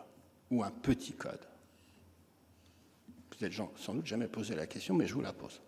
[0.50, 1.44] ou un petit code?
[3.38, 5.60] Vous n'êtes sans doute jamais posé la question, mais je vous la pose.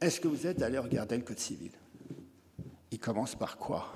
[0.00, 1.72] Est-ce que vous êtes allé regarder le Code civil?
[2.90, 3.92] Il commence par quoi?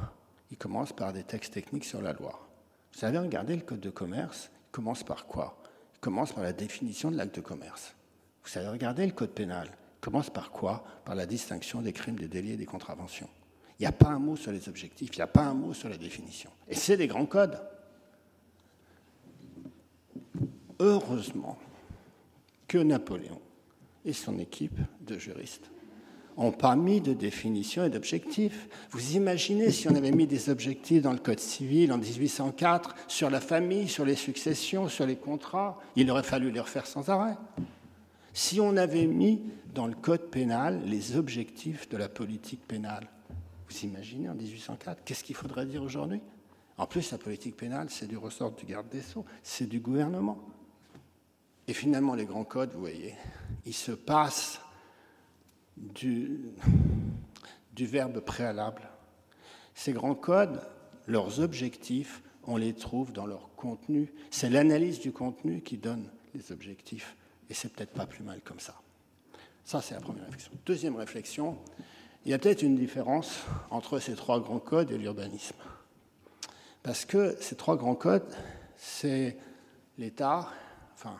[0.50, 2.46] Il commence par des textes techniques sur la loi.
[2.94, 4.50] Vous avez regardé le Code de commerce?
[4.68, 5.56] Il commence par quoi?
[5.94, 7.94] Il commence par la définition de l'acte de commerce.
[8.44, 9.70] Vous avez regardé le Code pénal?
[10.02, 10.84] Commence par quoi?
[11.06, 13.28] Par la distinction des crimes, des délits et des contraventions.
[13.78, 15.72] Il n'y a pas un mot sur les objectifs, il n'y a pas un mot
[15.72, 16.50] sur la définition.
[16.68, 17.58] Et c'est des grands codes.
[20.78, 21.58] Heureusement
[22.72, 23.38] que Napoléon
[24.06, 25.70] et son équipe de juristes
[26.38, 28.66] n'ont pas mis de définition et d'objectifs.
[28.92, 33.28] Vous imaginez si on avait mis des objectifs dans le Code civil en 1804 sur
[33.28, 37.36] la famille, sur les successions, sur les contrats, il aurait fallu les refaire sans arrêt.
[38.32, 39.42] Si on avait mis
[39.74, 43.06] dans le code pénal les objectifs de la politique pénale,
[43.68, 46.22] vous imaginez en 1804, qu'est-ce qu'il faudrait dire aujourd'hui?
[46.78, 50.38] En plus, la politique pénale, c'est du ressort du garde des Sceaux, c'est du gouvernement.
[51.68, 53.14] Et finalement, les grands codes, vous voyez,
[53.64, 54.60] ils se passent
[55.76, 56.40] du,
[57.78, 58.82] verbe préalable.
[59.74, 60.60] Ces grands codes,
[61.06, 64.12] leurs objectifs, on les trouve dans leur contenu.
[64.30, 67.16] C'est l'analyse du contenu qui donne les objectifs.
[67.48, 68.80] Et c'est peut-être pas plus mal comme ça.
[69.64, 70.52] Ça, c'est la première réflexion.
[70.66, 71.58] Deuxième réflexion,
[72.24, 75.56] il y a peut-être une différence entre ces trois grands codes et l'urbanisme.
[76.82, 78.34] Parce que ces trois grands codes,
[78.76, 79.36] c'est
[79.98, 80.48] l'État,
[80.94, 81.16] enfin,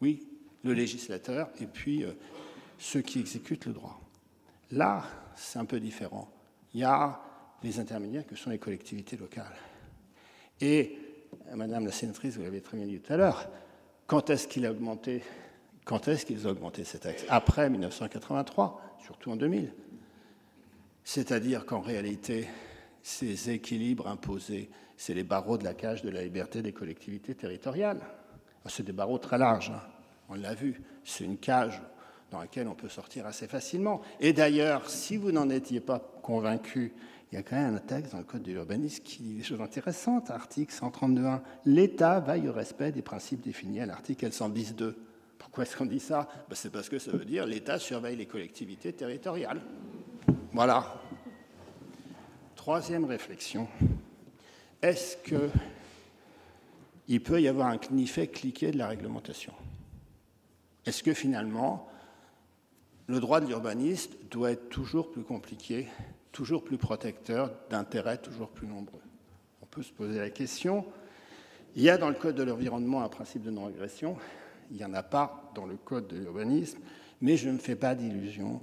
[0.00, 0.26] oui,
[0.64, 2.12] le législateur, et puis euh,
[2.78, 4.00] ceux qui exécutent le droit.
[4.72, 5.04] Là,
[5.36, 6.28] c'est un peu différent.
[6.74, 7.20] Il y a
[7.62, 9.56] les intermédiaires que sont les collectivités locales.
[10.60, 10.98] Et,
[11.54, 13.48] Madame la sénatrice, vous l'avez très bien dit tout à l'heure,
[14.06, 15.22] quand est-ce qu'il a augmenté
[15.84, 17.24] Quand est-ce qu'ils ont augmenté ces taxes?
[17.28, 19.72] Après 1983, surtout en 2000.
[21.04, 22.48] C'est-à-dire qu'en réalité,
[23.02, 28.00] ces équilibres imposés, c'est les barreaux de la cage de la liberté des collectivités territoriales.
[28.68, 29.80] C'est des barreaux très larges, hein.
[30.28, 30.82] on l'a vu.
[31.04, 31.80] C'est une cage
[32.30, 34.02] dans laquelle on peut sortir assez facilement.
[34.20, 36.92] Et d'ailleurs, si vous n'en étiez pas convaincu,
[37.30, 39.42] il y a quand même un texte dans le Code de l'urbanisme qui dit des
[39.42, 40.30] choses intéressantes.
[40.30, 41.40] Article 132.1.
[41.64, 44.94] L'État veille au respect des principes définis à l'article L110.2.
[45.38, 46.28] Pourquoi est-ce qu'on dit ça?
[46.48, 49.60] Ben, C'est parce que ça veut dire l'État surveille les collectivités territoriales.
[50.52, 51.00] Voilà.
[52.54, 53.68] Troisième réflexion.
[54.82, 55.16] Est-ce
[57.06, 59.52] qu'il peut y avoir un effet cliqué de la réglementation
[60.84, 61.88] Est-ce que finalement,
[63.06, 65.88] le droit de l'urbaniste doit être toujours plus compliqué
[66.36, 69.00] toujours plus protecteur d'intérêts toujours plus nombreux?
[69.62, 70.84] On peut se poser la question.
[71.74, 74.18] Il y a dans le Code de l'environnement un principe de non-régression.
[74.70, 76.78] Il n'y en a pas dans le Code de l'urbanisme.
[77.22, 78.60] Mais je ne me fais pas d'illusions.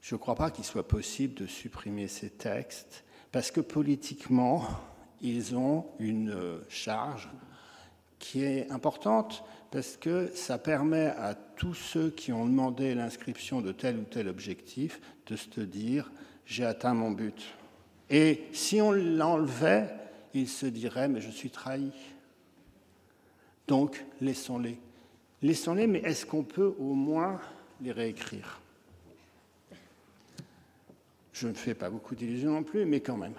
[0.00, 4.64] Je ne crois pas qu'il soit possible de supprimer ces textes parce que politiquement,
[5.20, 7.28] ils ont une charge
[8.18, 13.72] qui est importante parce que ça permet à tous ceux qui ont demandé l'inscription de
[13.72, 16.10] tel ou tel objectif de se dire
[16.46, 17.54] j'ai atteint mon but.
[18.10, 19.90] Et si on l'enlevait,
[20.34, 21.92] ils se diraient mais je suis trahi.
[23.66, 24.78] Donc laissons-les.
[25.42, 27.40] Laissons-les, mais est-ce qu'on peut au moins
[27.80, 28.60] les réécrire?
[31.32, 33.36] Je ne fais pas beaucoup d'illusions non plus, mais quand même.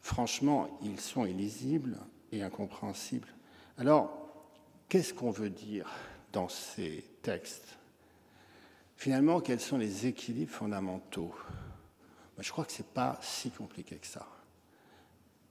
[0.00, 1.98] Franchement, ils sont illisibles
[2.32, 3.28] et incompréhensibles.
[3.78, 4.28] Alors,
[4.88, 5.90] qu'est-ce qu'on veut dire
[6.32, 7.76] dans ces textes?
[8.96, 11.34] Finalement, quels sont les équilibres fondamentaux?
[12.38, 14.26] Je crois que ce n'est pas si compliqué que ça.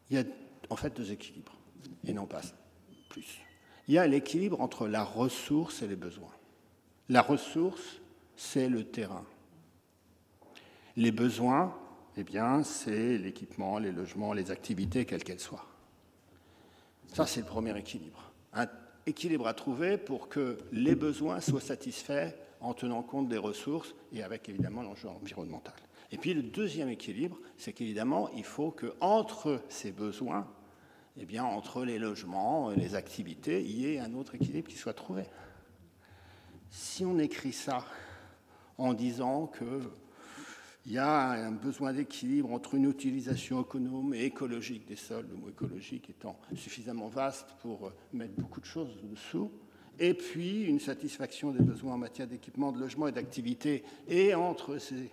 [0.10, 0.24] Il y a
[0.70, 1.58] en fait deux équilibres,
[2.06, 2.42] et non pas
[3.10, 3.40] plus.
[3.88, 6.34] Il y a l'équilibre entre la ressource et les besoins.
[7.10, 8.02] La ressource,
[8.36, 9.26] c'est le terrain.
[10.96, 11.78] Les besoins,
[12.18, 15.68] eh bien, c'est l'équipement, les logements, les activités, quelles qu'elles soient.
[17.16, 18.34] Ça, c'est le premier équilibre.
[18.51, 18.68] Un
[19.05, 24.22] équilibre à trouver pour que les besoins soient satisfaits en tenant compte des ressources et
[24.22, 25.76] avec évidemment l'enjeu environnemental.
[26.11, 30.45] Et puis le deuxième équilibre, c'est qu'évidemment, il faut qu'entre ces besoins,
[31.16, 34.91] eh bien, entre les logements, les activités, il y ait un autre équilibre qui soit
[34.91, 35.24] trouvé.
[36.70, 37.86] Si on écrit ça
[38.78, 39.84] en disant que
[40.86, 45.36] il y a un besoin d'équilibre entre une utilisation économe et écologique des sols, le
[45.36, 49.52] mot écologique étant suffisamment vaste pour mettre beaucoup de choses dessous,
[49.98, 54.78] et puis une satisfaction des besoins en matière d'équipement, de logement et d'activité, et entre
[54.78, 55.10] ces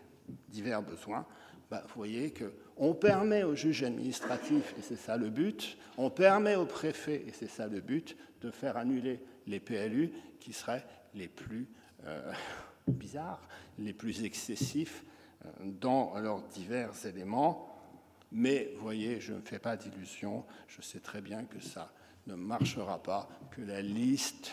[0.50, 1.24] divers besoins,
[1.70, 6.54] bah, vous voyez qu'on permet au juge administratif, et c'est ça le but, on permet
[6.54, 11.28] au préfet, et c'est ça le but, de faire annuler les PLU qui seraient les
[11.28, 11.66] plus
[12.04, 12.30] euh,
[12.88, 13.48] bizarres,
[13.78, 15.02] les plus excessifs
[15.60, 17.68] dans leurs divers éléments.
[18.30, 21.92] Mais voyez, je ne fais pas d'illusions, je sais très bien que ça
[22.26, 24.52] ne marchera pas, que la liste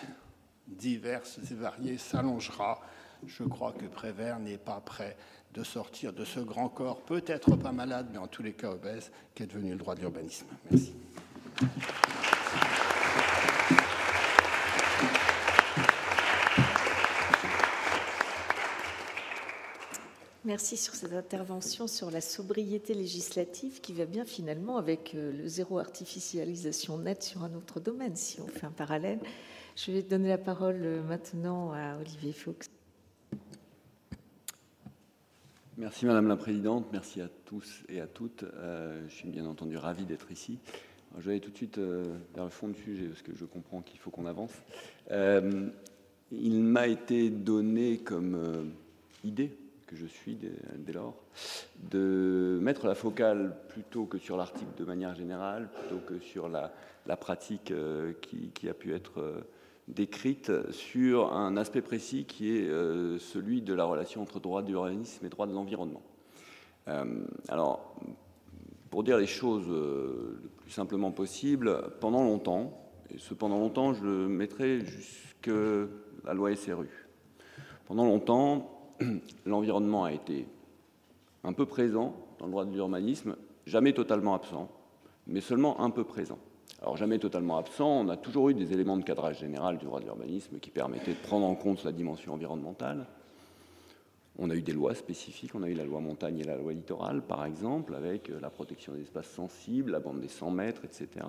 [0.68, 2.82] diverse et variée s'allongera.
[3.26, 5.18] Je crois que Prévert n'est pas prêt
[5.54, 9.12] de sortir de ce grand corps, peut-être pas malade, mais en tous les cas obèse,
[9.34, 10.46] qui est devenu le droit de l'urbanisme.
[10.70, 10.94] Merci.
[20.50, 25.48] Merci sur cette intervention sur la sobriété législative qui va bien finalement avec euh, le
[25.48, 29.20] zéro artificialisation nette sur un autre domaine, si on fait un parallèle.
[29.76, 32.66] Je vais donner la parole euh, maintenant à Olivier Fuchs.
[35.78, 38.42] Merci Madame la Présidente, merci à tous et à toutes.
[38.42, 40.58] Euh, je suis bien entendu ravi d'être ici.
[41.20, 43.82] je vais aller tout de suite vers le fond du sujet parce que je comprends
[43.82, 44.54] qu'il faut qu'on avance.
[45.12, 48.74] il m'a été donné comme
[49.24, 49.56] idée
[49.90, 51.16] que je suis dès, lors,
[51.90, 56.72] de mettre la focale plutôt que sur l'article de manière générale, plutôt que sur la,
[57.18, 59.42] pratique euh, qui, a pu être euh,
[59.88, 64.68] décrite, sur un aspect précis qui est euh, celui de la relation entre droit de
[64.68, 66.04] l'urbanisme et droit de l'environnement.
[67.48, 67.96] alors,
[68.90, 74.04] pour dire les choses le plus simplement possible, pendant longtemps, et ce pendant longtemps, je
[74.04, 75.52] le mettrai jusque
[76.24, 76.90] la loi SRU.
[77.86, 78.79] Pendant longtemps,
[79.46, 80.46] l'environnement a été
[81.44, 83.36] un peu présent dans le droit de l'urbanisme,
[83.66, 84.70] jamais totalement absent,
[85.28, 86.40] mais seulement un peu présent.
[86.82, 90.00] Alors jamais totalement absent, on a toujours eu des éléments de cadrage général du droit
[90.00, 93.06] de l'urbanisme qui permettaient de prendre en compte la dimension environnementale.
[94.38, 96.72] On a eu des lois spécifiques, on a eu la loi montagne et la loi
[96.72, 101.26] littorale, par exemple, avec la protection des espaces sensibles, la bande des 100 mètres, etc.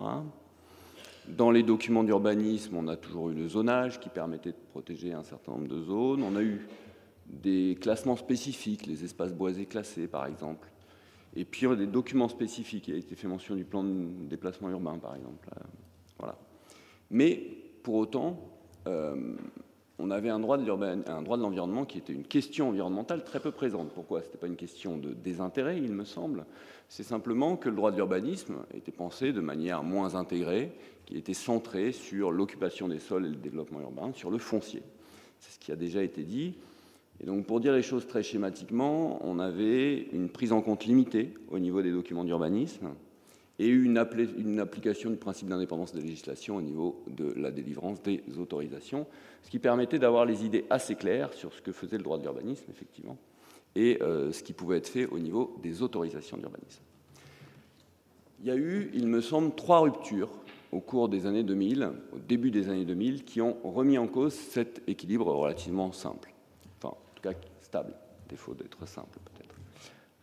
[1.29, 5.25] Dans les documents d'urbanisme, on a toujours eu le zonage qui permettait de protéger un
[5.25, 6.23] certain nombre de zones.
[6.23, 6.69] On a eu
[7.31, 10.69] des classements spécifiques, les espaces boisés classés par exemple,
[11.35, 12.89] et puis des documents spécifiques.
[12.89, 15.49] Il a été fait mention du plan de déplacement urbain par exemple.
[15.57, 15.61] Euh,
[16.19, 16.37] voilà.
[17.11, 17.41] Mais
[17.83, 18.39] pour autant,
[18.87, 19.35] euh,
[19.99, 20.65] on avait un droit de
[21.43, 23.93] l'environnement qui était une question environnementale très peu présente.
[23.93, 24.23] Pourquoi?
[24.23, 26.47] Ce n'était pas une question de désintérêt, il me semble.
[26.89, 30.73] C'est simplement que le droit de l'urbanisme était pensé de manière moins intégrée,
[31.07, 34.83] qui était centré sur l'occupation des sols et le développement urbain, sur le foncier.
[35.39, 36.55] C'est ce qui a déjà été dit.
[37.23, 41.35] Et donc, pour dire les choses très schématiquement, on avait une prise en compte limitée
[41.51, 42.91] au niveau des documents d'urbanisme
[43.59, 49.07] et une, application du principe d'indépendance de législation au niveau de la délivrance des autorisations,
[49.43, 52.23] ce qui permettait d'avoir les idées assez claires sur ce que faisait le droit de
[52.23, 53.19] l'urbanisme, effectivement,
[53.77, 56.83] et euh, ce qui pouvait être fait au niveau des autorisations d'urbanisme.
[58.41, 60.31] Il y a eu, il me semble, trois ruptures
[60.73, 64.33] au cours des années 2000, au début des années 2000, qui ont remis en cause
[64.33, 66.30] cet équilibre relativement simple
[67.21, 67.95] cas stable,
[68.29, 69.55] défaut d'être simple peut-être.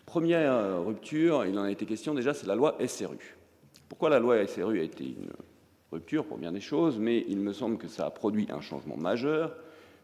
[0.06, 3.38] Première rupture, il en a été question déjà, c'est la loi SRU.
[3.90, 5.32] Pourquoi la loi SRU a été une
[5.92, 8.98] rupture pour bien des choses, mais il me semble que ça a produit un changement
[8.98, 9.56] majeur,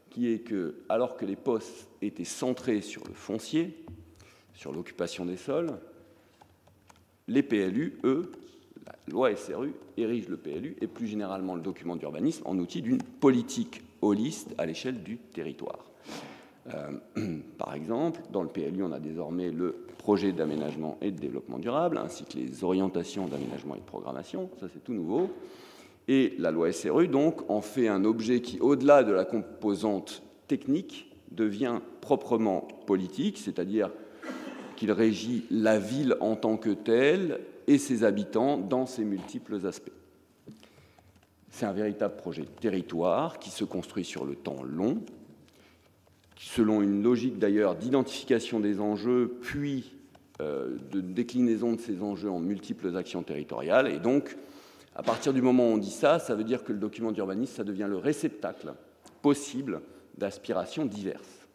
[0.09, 3.83] qui est que, alors que les postes étaient centrés sur le foncier,
[4.53, 5.71] sur l'occupation des sols,
[7.27, 8.31] les PLU, eux,
[8.85, 13.01] la loi SRU érige le PLU et plus généralement le document d'urbanisme en outil d'une
[13.01, 15.85] politique holiste à l'échelle du territoire.
[16.73, 16.91] Euh,
[17.57, 21.97] par exemple, dans le PLU, on a désormais le projet d'aménagement et de développement durable,
[21.97, 24.49] ainsi que les orientations d'aménagement et de programmation.
[24.59, 25.29] Ça, c'est tout nouveau.
[26.07, 31.09] Et la loi SRU, donc, en fait un objet qui, au-delà de la composante technique,
[31.31, 33.89] devient proprement politique, c'est-à-dire
[34.75, 39.91] qu'il régit la ville en tant que telle et ses habitants dans ses multiples aspects.
[41.49, 44.97] C'est un véritable projet territoire qui se construit sur le temps long,
[46.35, 49.93] selon une logique d'ailleurs d'identification des enjeux, puis
[50.41, 53.87] euh, de déclinaison de ces enjeux en multiples actions territoriales.
[53.87, 54.35] Et donc,
[54.95, 57.55] à partir du moment où on dit ça, ça veut dire que le document d'urbanisme,
[57.55, 58.73] ça devient le réceptacle
[59.21, 59.81] possible
[60.17, 61.47] d'aspirations diverses.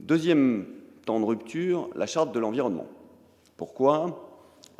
[0.00, 0.66] Deuxième
[1.06, 2.86] temps de rupture, la charte de l'environnement.
[3.56, 4.28] Pourquoi?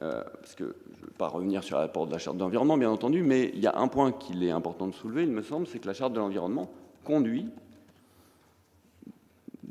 [0.03, 2.77] Euh, Parce que je ne vais pas revenir sur l'apport de la charte de l'environnement,
[2.77, 5.43] bien entendu, mais il y a un point qu'il est important de soulever, il me
[5.43, 6.71] semble, c'est que la charte de l'environnement
[7.05, 7.49] conduit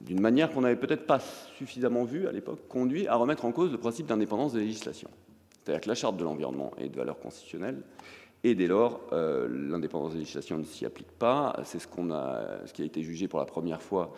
[0.05, 1.19] d'une manière qu'on n'avait peut-être pas
[1.57, 5.09] suffisamment vue à l'époque, conduit à remettre en cause le principe d'indépendance des législations.
[5.63, 7.81] C'est-à-dire que la charte de l'environnement est de valeur constitutionnelle,
[8.43, 11.55] et dès lors, euh, l'indépendance des législations ne s'y applique pas.
[11.63, 14.13] C'est ce, qui a été jugé pour la première fois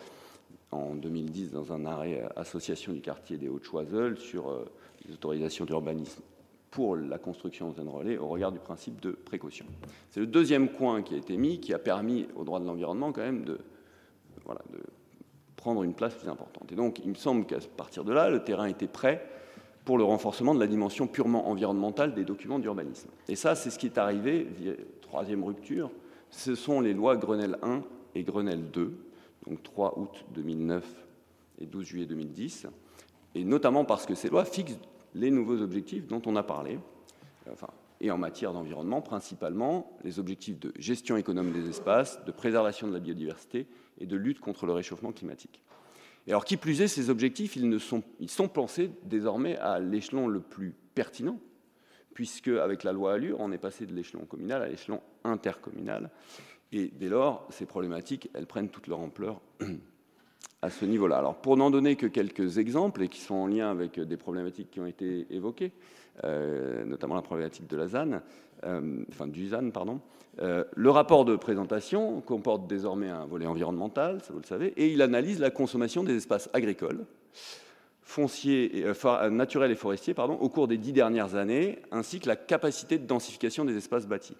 [0.70, 4.64] en 2010 dans un arrêt Association du quartier des Hauts-de-Choiseul sur euh,
[5.06, 6.22] les autorisations d'urbanisme
[6.70, 9.66] pour la construction de relais au regard du principe de précaution.
[10.10, 13.12] C'est le deuxième point qui a été mis, qui a permis au droit de l'environnement
[13.12, 13.58] quand même de,
[14.44, 14.80] voilà, de
[15.64, 16.70] prendre une place plus importante.
[16.72, 19.26] Et donc, il me semble qu'à partir de là, le terrain était prêt
[19.86, 23.08] pour le renforcement de la dimension purement environnementale des documents d'urbanisme.
[23.28, 24.46] Et ça, c'est ce qui est arrivé,
[25.00, 25.90] troisième rupture,
[26.28, 27.82] ce sont les lois Grenelle 1
[28.14, 28.94] et Grenelle 2,
[29.46, 30.84] donc 3 août 2009
[31.62, 32.66] et 12 juillet 2010,
[33.34, 34.78] et notamment parce que ces lois fixent
[35.14, 36.78] les nouveaux objectifs dont on a parlé,
[38.00, 42.92] et en matière d'environnement, principalement les objectifs de gestion économe des espaces, de préservation de
[42.92, 43.66] la biodiversité
[43.98, 45.60] et de lutte contre le réchauffement climatique.
[46.26, 49.78] Et alors, qui plus est, ces objectifs, ils, ne sont, ils sont pensés désormais à
[49.78, 51.38] l'échelon le plus pertinent,
[52.14, 56.10] puisque avec la loi Allure, on est passé de l'échelon communal à l'échelon intercommunal.
[56.72, 59.40] Et dès lors, ces problématiques, elles prennent toute leur ampleur
[60.64, 61.18] à ce niveau-là.
[61.18, 64.70] Alors, pour n'en donner que quelques exemples, et qui sont en lien avec des problématiques
[64.70, 65.72] qui ont été évoquées,
[66.24, 68.22] euh, notamment la problématique de la ZAN,
[68.64, 70.00] euh, enfin du ZAN, pardon,
[70.40, 74.90] euh, le rapport de présentation comporte désormais un volet environnemental, ça vous le savez, et
[74.90, 77.04] il analyse la consommation des espaces agricoles,
[78.00, 78.86] fonciers,
[79.30, 83.06] naturels et forestiers pardon, au cours des dix dernières années, ainsi que la capacité de
[83.06, 84.36] densification des espaces bâtis.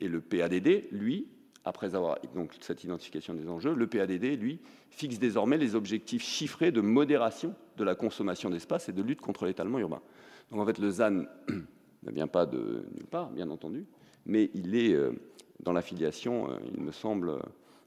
[0.00, 1.26] Et le PADD, lui,
[1.64, 4.60] après avoir donc cette identification des enjeux, le PADD, lui,
[4.90, 9.46] fixe désormais les objectifs chiffrés de modération de la consommation d'espace et de lutte contre
[9.46, 10.02] l'étalement urbain.
[10.50, 11.24] Donc en fait, le ZAN
[12.02, 13.86] ne vient pas de nulle part, bien entendu,
[14.26, 15.12] mais il est euh,
[15.60, 17.38] dans l'affiliation, euh, il me semble,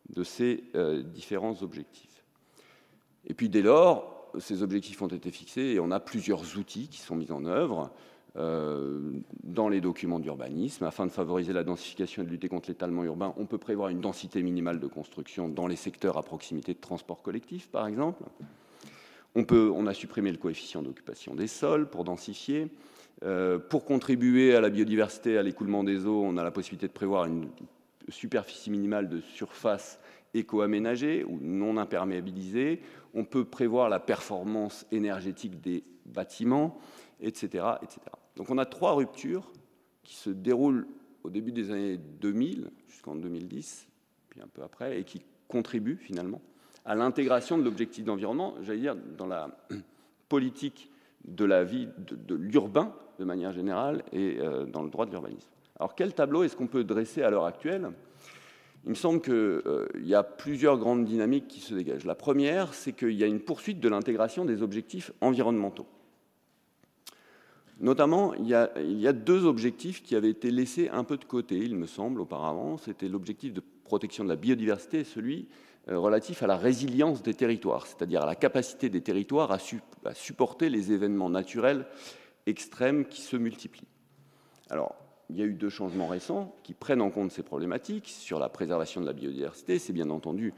[0.09, 2.23] de ces euh, différents objectifs.
[3.25, 6.99] Et puis dès lors, ces objectifs ont été fixés et on a plusieurs outils qui
[6.99, 7.91] sont mis en œuvre
[8.37, 10.83] dans les documents d'urbanisme.
[10.85, 13.99] Afin de favoriser la densification et de lutter contre l'étalement urbain, on peut prévoir une
[13.99, 18.23] densité minimale de construction dans les secteurs à proximité de transport collectif, par exemple.
[19.35, 22.69] On, peut, on a supprimé le coefficient d'occupation des sols pour densifier.
[23.23, 26.93] Euh, pour contribuer à la biodiversité, à l'écoulement des eaux, on a la possibilité de
[26.93, 27.49] prévoir une
[28.09, 29.99] superficie minimale de surface
[30.33, 32.81] éco-aménagée ou non imperméabilisée.
[33.13, 36.77] On peut prévoir la performance énergétique des bâtiments,
[37.19, 37.99] etc., etc.
[38.37, 39.51] Donc on a trois ruptures
[40.03, 40.87] qui se déroulent
[41.23, 43.87] au début des années 2000 jusqu'en 2010,
[44.29, 46.41] puis un peu après, et qui contribuent finalement
[46.85, 49.49] à l'intégration de l'objectif d'environnement, j'allais dire, dans la
[50.29, 50.89] politique
[51.25, 55.49] de la vie de, l'urbain de manière générale et euh, dans le droit de l'urbanisme.
[55.79, 57.91] Alors quel tableau est-ce qu'on peut dresser à l'heure actuelle?
[58.85, 62.05] Il me semble qu'il euh, y a plusieurs grandes dynamiques qui se dégagent.
[62.05, 65.87] La première, c'est qu'il y a une poursuite de l'intégration des objectifs environnementaux.
[67.79, 71.75] Notamment, il y, a, deux objectifs qui avaient été laissés un peu de côté, il
[71.75, 72.77] me semble, auparavant.
[72.77, 75.47] C'était l'objectif de protection de la biodiversité et celui
[75.89, 79.59] euh, relatif à la résilience des territoires, c'est-à-dire à la capacité des territoires à,
[80.13, 81.85] supporter les événements naturels
[82.47, 83.87] extrêmes qui se multiplient.
[84.71, 84.95] Alors,
[85.29, 88.49] il y a eu deux changements récents qui prennent en compte ces problématiques sur la
[88.49, 89.77] préservation de la biodiversité.
[89.77, 90.53] C'est bien entendu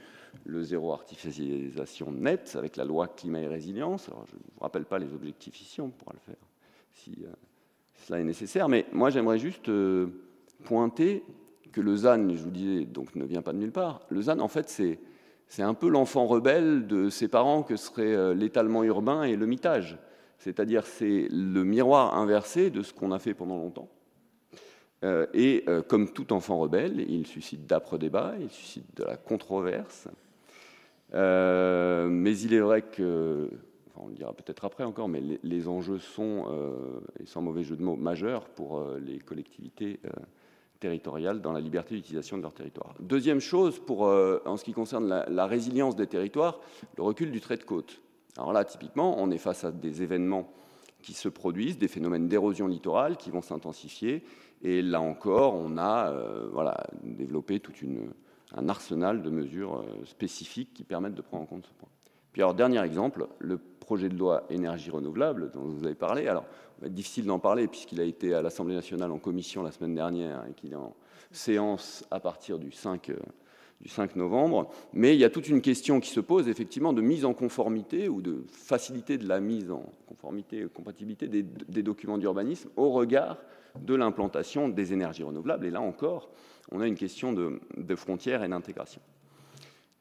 [0.45, 4.07] le zéro artificialisation nette avec la loi climat et résilience.
[4.07, 6.48] Alors, je ne vous rappelle pas les objectifs ici, on pourra le faire
[6.93, 7.31] si euh,
[7.95, 8.69] cela est nécessaire.
[8.69, 10.07] Mais moi, j'aimerais juste euh,
[10.63, 11.23] pointer
[11.71, 14.01] que le ZAN, je vous disais, donc ne vient pas de nulle part.
[14.09, 14.99] Le ZAN, en fait, c'est
[15.51, 19.47] c'est un peu l'enfant rebelle de ses parents que serait euh, l'étalement urbain et le
[19.47, 19.97] mitage.
[20.37, 23.89] C'est-à-dire c'est le miroir inversé de ce qu'on a fait pendant longtemps.
[25.33, 30.09] Et comme tout enfant rebelle, il suscite d'âpres débats, il suscite de la controverse.
[31.13, 33.49] mais il est vrai que,
[33.99, 36.45] on le dira peut-être après encore, mais les, enjeux sont,
[37.19, 39.99] et sans mauvais jeu de mots, majeurs pour les collectivités
[40.79, 42.95] territoriales dans la liberté d'utilisation de leur territoire.
[42.99, 46.59] Deuxième chose, euh, en ce qui concerne la, résilience des territoires,
[46.97, 48.01] le recul du trait de côte.
[48.37, 50.51] Alors là, typiquement, on est face à des événements
[51.01, 54.23] qui se produisent, des phénomènes d'érosion littorale qui vont s'intensifier.
[54.61, 57.73] Et là encore, on a euh, voilà, développé tout
[58.55, 61.89] un arsenal de mesures euh, spécifiques qui permettent de prendre en compte ce point.
[62.31, 66.27] Puis alors, dernier exemple, le projet de loi énergie renouvelable dont vous avez parlé.
[66.27, 66.45] Alors,
[66.79, 69.95] va être difficile d'en parler puisqu'il a été à l'Assemblée nationale en commission la semaine
[69.95, 70.95] dernière et qu'il est en
[71.31, 73.15] séance à partir du 5, euh,
[73.81, 74.69] du 5 novembre.
[74.93, 78.09] Mais il y a toute une question qui se pose effectivement de mise en conformité
[78.09, 83.37] ou de facilité de la mise en conformité, compatibilité des, des documents d'urbanisme au regard
[83.81, 85.65] de l'implantation des énergies renouvelables.
[85.65, 86.29] Et là encore,
[86.71, 89.01] on a une question de, de frontières et d'intégration.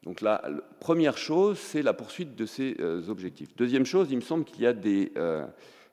[0.03, 0.41] Donc la
[0.79, 3.55] première chose, c'est la poursuite de ces euh, objectifs.
[3.57, 4.73] Deuxième chose, il me semble qu'il y a
[5.17, 5.45] euh,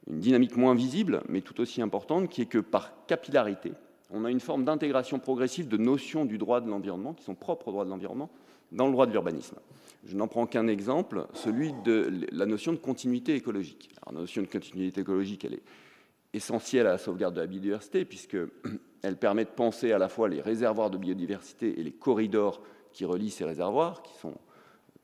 [0.09, 3.73] une dynamique moins visible, mais tout aussi importante, qui est que par capillarité,
[4.11, 7.69] on a une forme d'intégration progressive de notions du droit de l'environnement, qui sont propres
[7.69, 8.31] au droit de l'environnement,
[8.71, 9.57] dans le droit de l'urbanisme.
[10.05, 13.91] Je n'en prends qu'un exemple, celui de la notion de continuité écologique.
[14.07, 15.63] La notion de continuité écologique, elle est
[16.33, 20.41] essentielle à la sauvegarde de la biodiversité, puisqu'elle permet de penser à la fois les
[20.41, 22.63] réservoirs de biodiversité et les corridors
[22.97, 24.33] qui relient ces réservoirs, qui sont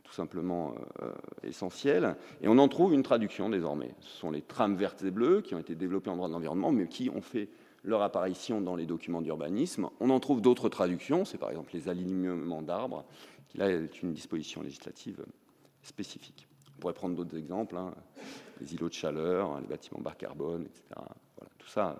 [0.03, 1.13] tout simplement euh,
[1.43, 2.17] essentiels.
[2.41, 3.95] Et on en trouve une traduction désormais.
[4.01, 6.73] Ce sont les trames vertes et bleues qui ont été développées en droit de l'environnement,
[6.73, 7.51] mais qui ont fait
[7.85, 9.91] leur apparition dans les documents d'urbanisme.
[10.01, 13.05] On en trouve d'autres traductions, c'est par exemple les alignements d'arbres,
[13.49, 15.23] qui là est une disposition législative
[15.83, 16.49] spécifique.
[16.79, 17.93] On pourrait prendre d'autres exemples, hein,
[18.59, 20.83] les îlots de chaleur, les bâtiments bas carbone, etc.
[21.37, 21.99] Voilà, tout ça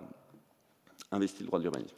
[1.11, 1.97] investit le droit de l'urbanisme.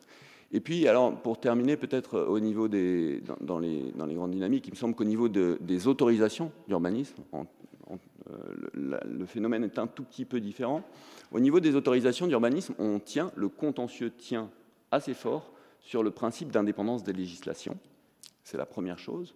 [0.52, 4.32] Et puis, alors, pour terminer, peut-être euh, au niveau des, dans, les, dans, les, grandes
[4.32, 7.44] dynamiques, il me semble qu'au niveau de, des autorisations d'urbanisme, euh,
[8.74, 10.84] le, le, phénomène est un tout petit peu différent.
[11.32, 14.50] Au niveau des autorisations d'urbanisme, on tient, le contentieux tient
[14.92, 17.78] assez fort sur le principe d'indépendance des législations.
[18.44, 19.36] C'est la première chose.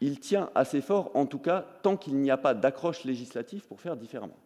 [0.00, 3.80] Il tient assez fort, en tout cas, tant qu'il n'y a pas d'accroche législative pour
[3.80, 4.36] faire différemment.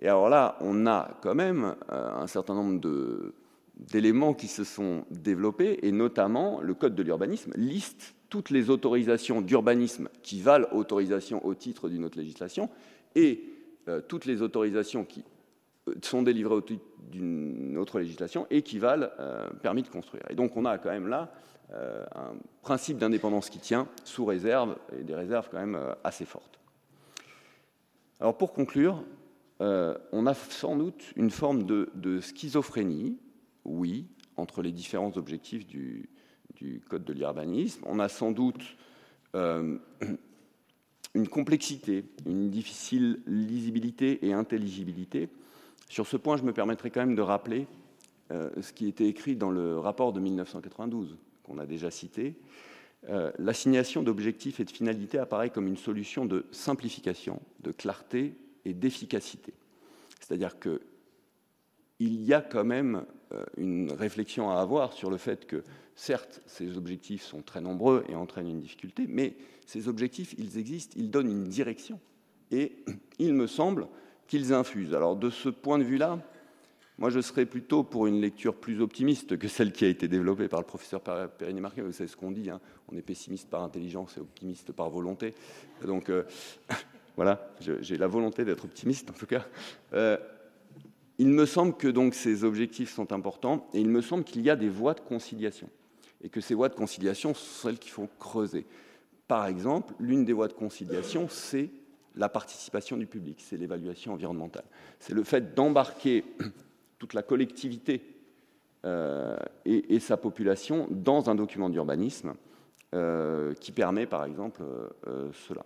[0.00, 3.34] Et alors là, on a quand même euh, un certain nombre de
[3.76, 9.40] d'éléments qui se sont développés, et notamment le Code de l'urbanisme liste toutes les autorisations
[9.42, 12.68] d'urbanisme qui valent autorisation au titre d'une autre législation,
[13.14, 13.44] et
[13.88, 15.22] euh, toutes les autorisations qui
[15.88, 20.24] euh, sont délivrées au titre d'une autre législation et qui valent euh, permis de construire.
[20.30, 21.32] Et donc on a quand même là
[22.14, 26.60] un principe d'indépendance qui tient sous réserve, et des réserves quand même assez fortes.
[28.20, 29.02] Alors pour conclure,
[29.60, 33.18] on a sans doute une forme de schizophrénie
[33.64, 34.06] oui,
[34.36, 36.08] entre les différents objectifs du,
[36.88, 37.82] Code de l'urbanisme.
[37.84, 38.62] On a sans doute
[39.34, 39.76] euh,
[41.14, 45.28] une complexité, une difficile lisibilité et intelligibilité.
[45.90, 47.66] Sur ce point, je me permettrai quand même de rappeler
[48.30, 52.34] euh, ce qui était écrit dans le rapport de 1992, qu'on a déjà cité.
[53.10, 58.34] Euh, l'assignation d'objectifs et de finalités apparaît comme une solution de simplification, de clarté
[58.64, 59.52] et d'efficacité.
[60.20, 60.80] C'est-à-dire qu'il
[62.00, 63.04] y a quand même
[63.56, 65.62] une réflexion à avoir sur le fait que,
[65.94, 70.94] certes, ces objectifs sont très nombreux et entraînent une difficulté, mais ces objectifs, ils existent,
[70.96, 72.00] ils donnent une direction.
[72.50, 72.84] Et
[73.18, 73.88] il me semble
[74.26, 74.94] qu'ils infusent.
[74.94, 76.18] Alors, de ce point de vue-là,
[76.98, 80.46] moi, je serais plutôt pour une lecture plus optimiste que celle qui a été développée
[80.46, 81.82] par le professeur Périne Marquet.
[81.82, 82.60] Vous savez ce qu'on dit, hein.
[82.90, 85.34] on est pessimiste par intelligence et optimiste par volonté.
[85.84, 86.22] Donc, euh,
[87.16, 89.44] voilà, j'ai la volonté d'être optimiste, en tout cas.
[89.92, 90.16] Euh,
[91.18, 94.50] il me semble que donc ces objectifs sont importants et il me semble qu'il y
[94.50, 95.68] a des voies de conciliation
[96.22, 98.66] et que ces voies de conciliation sont celles qu'il faut creuser.
[99.28, 101.70] Par exemple, l'une des voies de conciliation, c'est
[102.16, 104.64] la participation du public, c'est l'évaluation environnementale.
[104.98, 106.24] C'est le fait d'embarquer
[106.98, 108.02] toute la collectivité
[108.84, 112.34] euh, et, sa population dans un document d'urbanisme
[112.94, 114.62] euh, qui permet, par exemple,
[115.06, 115.64] euh, cela.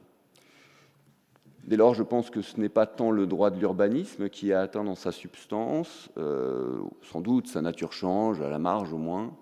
[1.64, 4.54] Dès lors, je pense que ce n'est pas tant le droit de l'urbanisme qui est
[4.54, 9.34] atteint dans sa substance, euh, sans doute sa nature change, à la marge au moins,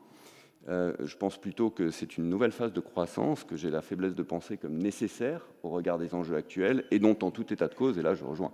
[0.68, 4.24] je pense plutôt que c'est une nouvelle phase de croissance que j'ai la faiblesse de
[4.24, 7.98] penser comme nécessaire au regard des enjeux actuels et dont, en tout état de cause,
[7.98, 8.50] et là je rejoins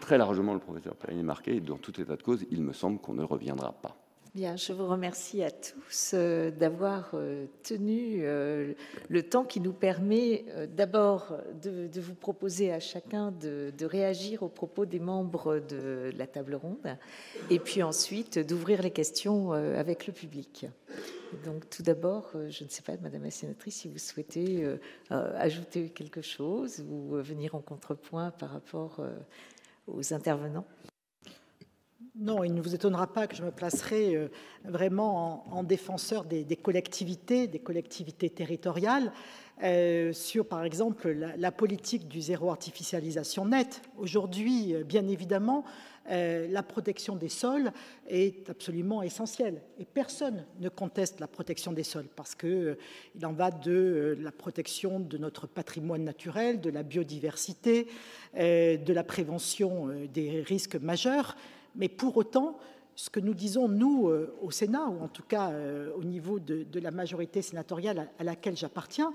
[0.00, 3.14] très largement le professeur Périgny Marquet, dans tout état de cause, il me semble qu'on
[3.14, 3.96] ne reviendra pas.
[4.36, 8.74] Bien, je vous remercie à tous euh, d'avoir euh, tenu euh,
[9.08, 10.44] le temps qui nous permet
[10.76, 16.54] d'abord de, vous proposer à chacun de, réagir aux propos des membres de la table
[16.54, 16.98] ronde
[17.48, 20.66] et puis ensuite d'ouvrir les questions avec le public.
[21.46, 24.66] Donc tout d'abord, je ne sais pas, Madame la sénatrice, si vous souhaitez
[25.08, 29.00] ajouter quelque chose ou venir en contrepoint par rapport
[29.86, 30.66] aux intervenants.
[32.18, 34.28] Non, il ne vous étonnera pas que je me placerai euh,
[34.64, 39.12] vraiment en, défenseur des, collectivités, des collectivités territoriales,
[39.62, 43.82] euh, sur par exemple la, politique du zéro artificialisation nette.
[43.98, 45.64] Aujourd'hui, euh, bien évidemment,
[46.08, 47.72] la protection des sols
[48.06, 52.76] est absolument essentielle et personne ne conteste la protection des sols parce qu'il
[53.24, 57.88] en va de la protection de notre patrimoine naturel, de la biodiversité,
[58.36, 61.36] de la prévention des risques majeurs
[61.76, 62.58] mais pour autant,
[62.96, 66.40] ce que nous disons, nous, euh, au Sénat, ou en tout cas euh, au niveau
[66.40, 69.12] de, la majorité sénatoriale à laquelle j'appartiens,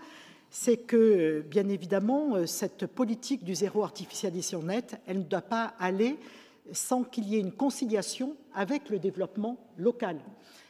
[0.52, 5.74] c'est que, bien évidemment, euh, cette politique du zéro artificialisation nette, elle ne doit pas
[5.80, 6.18] aller
[6.72, 10.20] sans qu'il y ait une conciliation avec le développement local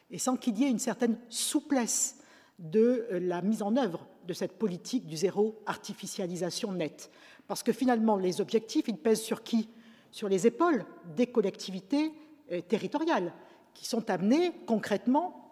[0.09, 2.17] et sans qu'il y ait une certaine souplesse
[2.59, 7.11] de la mise en œuvre de cette politique du zéro artificialisation nette.
[7.47, 9.67] Parce que finalement, les objectifs, ils pèsent sur qui?
[10.11, 10.85] Sur les épaules
[11.15, 12.11] des collectivités
[12.51, 13.33] euh, territoriales
[13.73, 15.51] qui sont amenées concrètement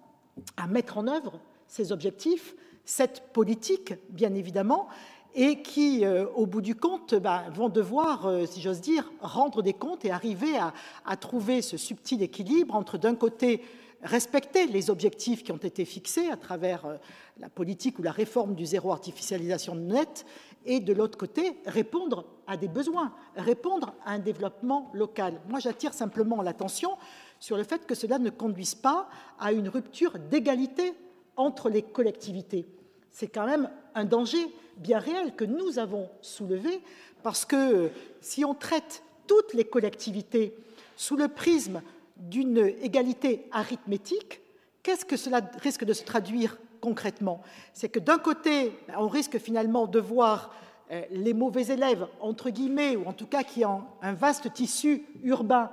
[0.57, 4.88] à mettre en œuvre ces objectifs, cette politique, bien évidemment,
[5.36, 9.62] et qui, euh, au bout du compte, bah, vont devoir, euh, si j'ose dire, rendre
[9.62, 13.62] des comptes et arriver à, trouver ce subtil équilibre entre, d'un côté,
[14.04, 17.00] respecter les objectifs qui ont été fixés à travers
[17.38, 20.26] la politique ou la réforme du zéro artificialisation nette,
[20.66, 25.39] et de l'autre côté, répondre à des besoins, répondre à un développement local.
[25.47, 26.97] Moi, j'attire simplement l'attention
[27.39, 30.93] sur le fait que cela ne conduise pas à une rupture d'égalité
[31.38, 32.68] entre les collectivités.
[33.12, 36.82] C'est quand même un danger bien réel que nous avons soulevé
[37.24, 37.89] parce que
[38.22, 40.54] si on traite toutes les collectivités
[40.95, 41.82] sous le prisme
[42.20, 44.41] d'une égalité arithmétique,
[44.84, 47.41] qu'est-ce que cela risque de se traduire concrètement?
[47.74, 50.53] C'est que d'un côté, on risque finalement de voir
[50.91, 55.05] euh, les mauvais élèves, entre guillemets, ou en tout cas qui ont un vaste tissu
[55.24, 55.70] urbain,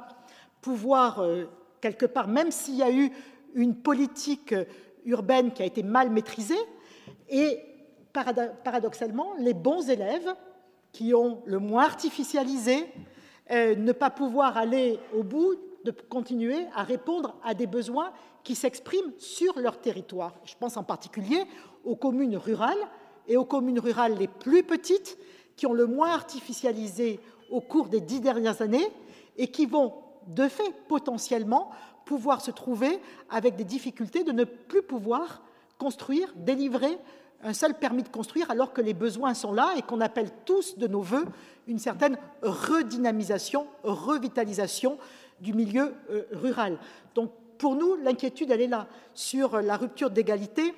[0.61, 1.45] pouvoir, euh,
[1.81, 3.11] quelque part, même s'il y a eu
[3.55, 4.65] une politique euh,
[5.07, 6.55] urbaine qui a été mal maîtrisée,
[7.31, 7.61] et
[8.63, 10.35] paradoxalement, les bons élèves,
[10.93, 12.87] qui ont le moins artificialisé,
[13.51, 15.55] ne pas pouvoir aller au bout,
[15.87, 18.13] de continuer à répondre à des besoins
[18.43, 20.35] qui s'expriment sur leur territoire.
[20.45, 21.45] Je pense en particulier
[21.85, 22.77] aux communes rurales
[23.29, 25.17] et aux communes rurales les plus petites
[25.57, 27.21] qui ont le moins artificialisé
[27.51, 28.89] au cours des dix dernières années
[29.37, 29.95] et qui vont,
[30.27, 31.71] de fait, potentiellement
[32.05, 32.99] pouvoir se trouver
[33.31, 35.43] avec des difficultés de ne plus pouvoir
[35.79, 36.99] construire, délivrer
[37.43, 40.79] un seul permis de construire alors que les besoins sont là et qu'on appelle tous
[40.79, 41.27] de nos voeux
[41.69, 44.99] une certaine redynamisation, revitalisation
[45.41, 46.79] du milieu euh, rural.
[47.15, 48.87] Donc pour nous, l'inquiétude, elle est là.
[49.15, 50.75] Sur la rupture d'égalité,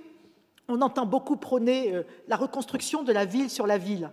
[0.68, 4.10] on entend beaucoup prôner euh, la reconstruction de la ville sur la ville,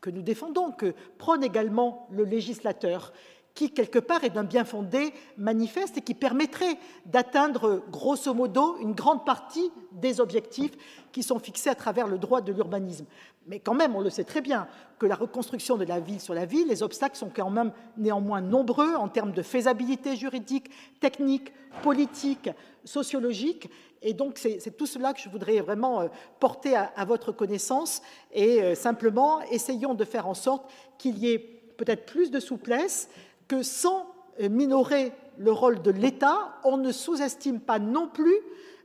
[0.00, 3.12] que nous défendons, que prône également le législateur
[3.54, 8.94] qui, quelque part, est d'un bien fondé manifeste et qui permettrait d'atteindre, grosso modo, une
[8.94, 10.72] grande partie des objectifs
[11.12, 13.04] qui sont fixés à travers le droit de l'urbanisme.
[13.46, 14.68] Mais quand même, on le sait très bien,
[14.98, 18.40] que la reconstruction de la ville sur la ville, les obstacles sont quand même néanmoins
[18.40, 20.70] nombreux en termes de faisabilité juridique,
[21.00, 22.50] technique, politique,
[22.84, 23.68] sociologique.
[24.00, 28.02] Et donc, c'est tout cela que je voudrais vraiment euh, porter à, à votre connaissance.
[28.32, 33.08] Et euh, simplement, essayons de faire en sorte qu'il y ait peut-être plus de souplesse,
[33.48, 34.06] que sans
[34.40, 38.36] euh, minorer le rôle de l'État, on ne sous-estime pas non plus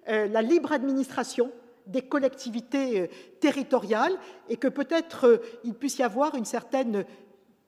[0.10, 1.52] la libre administration
[1.88, 3.08] des collectivités euh,
[3.40, 4.18] territoriales
[4.50, 7.06] et que peut-être il puisse y avoir une certaine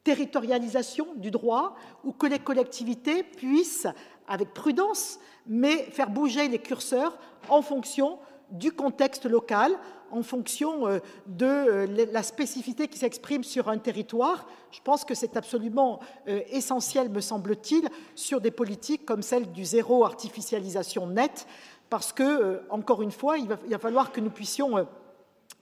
[0.03, 3.88] territorialisation du droit ou que les collectivités puissent,
[4.28, 7.17] avec prudence, mais faire bouger les curseurs
[7.49, 8.20] en fonction
[8.51, 9.78] du contexte local,
[10.11, 14.47] en fonction euh, de euh, la spécificité qui s'exprime sur un territoire.
[14.72, 19.65] Je pense que c'est absolument euh, essentiel, me semble-t-il, sur des politiques comme celle du
[19.65, 21.45] zéro artificialisation nette,
[21.90, 24.88] parce que, encore une fois, il va, falloir que nous puissions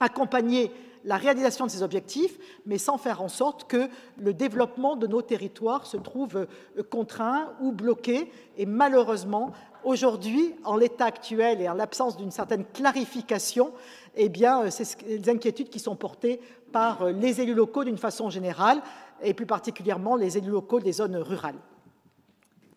[0.00, 0.70] accompagner
[1.04, 5.22] la réalisation de ces objectifs, mais sans faire en sorte que le développement de nos
[5.22, 6.46] territoires se trouve
[6.90, 8.30] contraint ou bloqué.
[8.56, 9.52] Et malheureusement,
[9.84, 13.72] aujourd'hui, en l'état actuel et en l'absence d'une certaine clarification,
[14.16, 16.40] eh bien, c'est les inquiétudes qui sont portées
[16.72, 18.82] par les élus locaux d'une façon générale,
[19.22, 21.58] et plus particulièrement les élus locaux des zones rurales.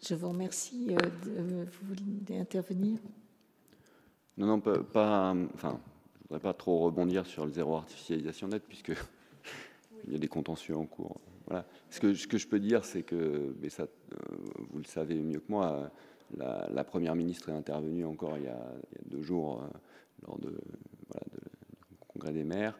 [0.04, 0.88] Je vous remercie.
[0.90, 0.98] Euh,
[1.28, 2.98] euh, vous voulez intervenir
[4.42, 5.80] Non, non, pas, enfin,
[6.16, 8.90] je voudrais pas trop rebondir sur le zéro artificialisation nette, puisque
[10.08, 11.22] il y a des contentieux en cours.
[11.46, 11.64] Voilà.
[11.92, 13.54] Ce, que, je peux dire, c'est que, euh,
[14.72, 15.92] vous le savez mieux que moi,
[16.36, 18.74] la, première ministre est intervenue encore il y a,
[19.06, 19.64] deux jours
[20.26, 20.50] lors de,
[21.08, 21.26] voilà,
[21.92, 22.80] du congrès des maires.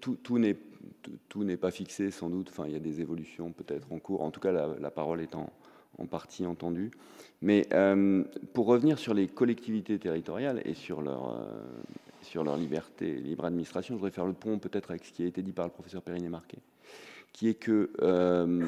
[0.00, 2.48] tout, n'est pas fixé, sans doute.
[2.50, 4.22] Enfin, il y a des évolutions peut-être en cours.
[4.22, 5.52] En tout cas, la, parole est en,
[6.06, 6.90] partie entendue.
[7.42, 11.60] Mais euh, pour revenir sur les collectivités territoriales et sur leur, euh,
[12.22, 15.26] sur leur liberté, libre administration, je voudrais faire le pont peut-être avec ce qui a
[15.26, 16.58] été dit par le professeur Perrinet Marquet,
[17.32, 18.66] qui est que, euh,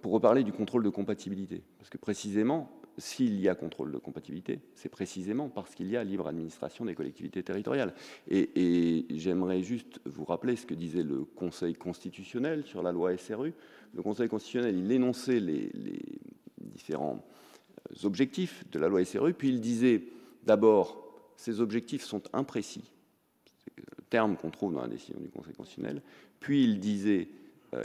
[0.00, 4.60] pour reparler du contrôle de compatibilité, parce que précisément, s'il y a contrôle de compatibilité,
[4.74, 7.94] c'est précisément parce qu'il y a libre administration des collectivités territoriales.
[8.28, 13.52] Et, j'aimerais juste vous rappeler ce que disait le Conseil constitutionnel sur la loi SRU.
[13.94, 15.70] Le Conseil constitutionnel, il énonçait les,
[16.58, 17.24] différents
[17.90, 20.02] euh, objectifs de la loi SRU, puis il disait
[20.44, 21.02] d'abord,
[21.36, 22.84] ces objectifs sont imprécis,
[24.10, 26.02] terme qu'on trouve dans la décision du Conseil constitutionnel,
[26.40, 27.28] puis il disait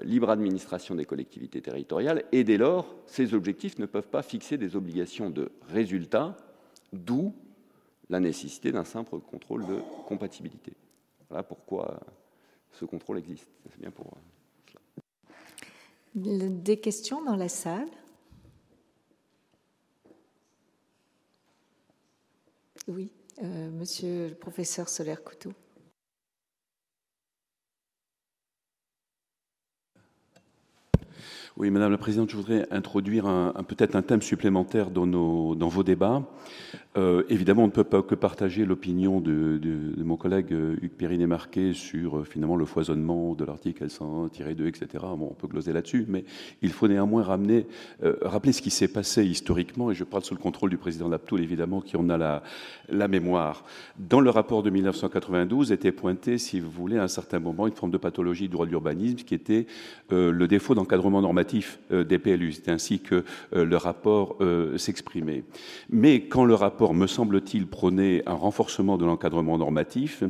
[0.03, 4.75] libre administration des collectivités territoriales, et dès lors, ces objectifs ne peuvent pas fixer des
[4.75, 6.37] obligations de résultat,
[6.93, 7.33] d'où
[8.09, 10.73] la nécessité d'un simple contrôle de compatibilité.
[11.29, 11.99] Voilà pourquoi
[12.71, 13.47] ce contrôle existe.
[13.69, 14.05] C'est bien pour
[16.13, 17.89] Des questions dans la salle?
[22.87, 23.11] Oui,
[23.43, 25.53] euh, monsieur le professeur Solaire-Couteau.
[31.61, 33.25] Oui, Madame la Présidente, je voudrais introduire
[33.67, 36.23] peut-être un thème supplémentaire dans vos débats.
[36.97, 39.59] Euh, évidemment, on ne peut pas que partager l'opinion de,
[39.97, 45.05] mon collègue euh, Hugues Périnet-Marquet sur euh, finalement le foisonnement de l'article L101-2, etc.
[45.05, 46.25] On peut gloser là-dessus, mais
[46.61, 47.65] il faut néanmoins rappeler
[48.01, 51.79] ce qui s'est passé historiquement, et je parle sous le contrôle du président Laptoul, évidemment,
[51.79, 52.43] qui en a la,
[52.89, 53.63] la mémoire.
[53.97, 57.73] Dans le rapport de 1992 était pointé, si vous voulez, à un certain moment, une
[57.73, 59.65] forme de pathologie du droit de l'urbanisme qui était
[60.09, 62.51] le défaut d'encadrement normatif des PLU.
[62.51, 63.23] C'est ainsi que
[63.53, 64.37] le rapport
[64.77, 65.43] s'exprimait.
[65.89, 70.23] Mais quand le rapport me semble-t-il, prônait un renforcement de l'encadrement normatif,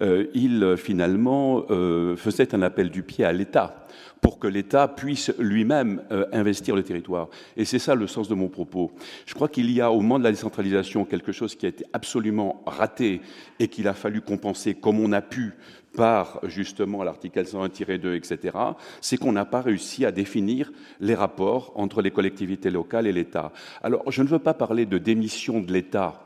[0.00, 3.86] euh, il finalement euh, faisait un appel du pied à l'État
[4.20, 7.28] pour que l'État puisse lui-même euh, investir le territoire.
[7.56, 8.92] Et c'est ça le sens de mon propos.
[9.26, 11.84] Je crois qu'il y a au moment de la décentralisation quelque chose qui a été
[11.92, 13.20] absolument raté
[13.60, 15.54] et qu'il a fallu compenser comme on a pu
[15.96, 18.56] par justement l'article 101-2, etc.,
[19.00, 20.70] c'est qu'on n'a pas réussi à définir
[21.00, 23.52] les rapports entre les collectivités locales et l'État.
[23.82, 26.22] Alors, je ne veux pas parler de démission de l'État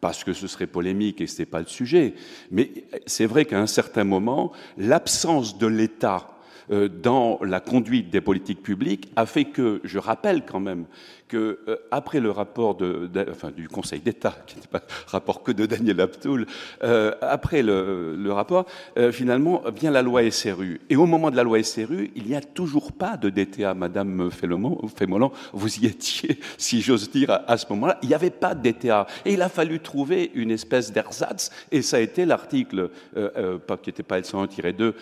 [0.00, 2.14] parce que ce serait polémique et ce n'est pas le sujet.
[2.50, 2.70] Mais
[3.06, 6.28] c'est vrai qu'à un certain moment, l'absence de l'État
[6.70, 10.86] euh, dans la conduite des politiques publiques a fait que, je rappelle quand même,
[11.28, 16.00] que euh, après le rapport du Conseil d'État, qui n'est pas rapport que de Daniel
[16.00, 16.46] Abtoul,
[16.82, 18.66] euh, après le, rapport,
[18.98, 20.80] euh, finalement vient la loi SRU.
[20.90, 24.30] Et au moment de la loi SRU, il n'y a toujours pas de DTA, Madame
[24.30, 27.98] Fémolan, vous y étiez, si j'ose dire, à, ce moment-là.
[28.02, 29.06] Il n'y avait pas de DTA.
[29.24, 34.02] Et il a fallu trouver une espèce d'ersatz, et ça a été l'article, qui n'était
[34.02, 34.92] pas L101-2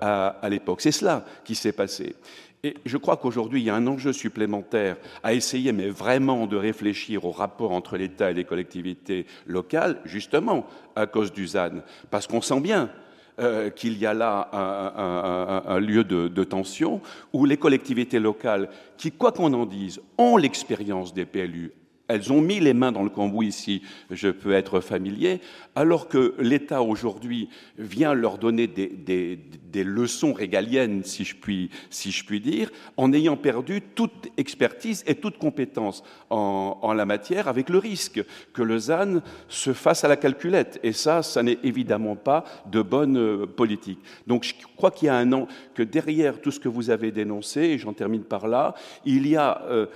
[0.00, 0.80] à, à l'époque.
[0.80, 2.14] C'est cela qui s'est passé.
[2.62, 6.56] Et je crois qu'aujourd'hui, il y a un enjeu supplémentaire à essayer, mais vraiment de
[6.56, 11.82] réfléchir au rapport entre l'État et les collectivités locales, justement à cause du ZAN.
[12.10, 12.90] Parce qu'on sent bien
[13.38, 17.00] euh, qu'il y a là un, lieu de, de, tension
[17.32, 21.72] où les collectivités locales, qui, quoi qu'on en dise, ont l'expérience des PLU,
[22.10, 25.40] elles ont mis les mains dans le cambouis, si je peux être familier,
[25.76, 27.48] alors que l'État aujourd'hui
[27.78, 29.38] vient leur donner des,
[29.84, 36.92] leçons régaliennes, si je, puis, dire, en ayant perdu toute expertise et toute compétence en,
[36.92, 40.80] la matière, avec le risque que le ZAN se fasse à la calculette.
[40.82, 44.00] Et ça, ça n'est évidemment pas de bonne euh, politique.
[44.26, 47.12] Donc je crois qu'il y a un an, que derrière tout ce que vous avez
[47.12, 49.86] dénoncé, et j'en termine par là, il y a euh,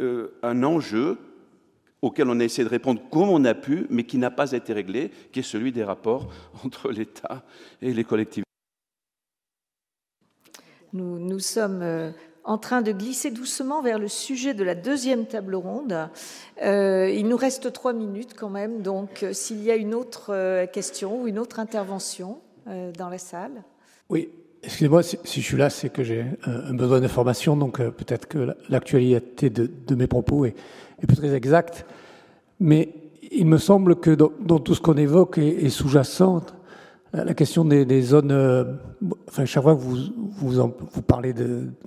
[0.00, 1.18] euh, un enjeu
[2.04, 4.74] auquel on a essayé de répondre comme on a pu, mais qui n'a pas été
[4.74, 6.28] réglé, qui est celui des rapports
[6.64, 7.44] entre l'État
[7.80, 8.44] et les collectivités.
[10.92, 12.10] Nous, nous, sommes euh,
[12.44, 16.08] en train de glisser doucement vers le sujet de la deuxième table ronde.
[16.62, 20.66] Euh, il nous reste trois minutes quand même, donc euh, s'il y a une autre
[20.66, 22.38] question ou une autre intervention.
[22.66, 23.64] dans la salle
[24.08, 24.28] Oui,
[24.62, 29.50] excusez-moi, si, je suis là, c'est que j'ai un, besoin d'information, donc peut-être que l'actualité
[29.50, 30.54] de, mes propos est,
[31.02, 31.86] est plus très exacte.
[32.60, 32.94] Mais
[33.30, 36.54] il me semble que dans, tout ce qu'on évoque est, sous-jacente
[37.12, 38.32] la question des, zones.
[38.32, 38.64] Euh,
[39.28, 39.96] enfin, chaque fois que vous,
[40.36, 41.32] vous, parlez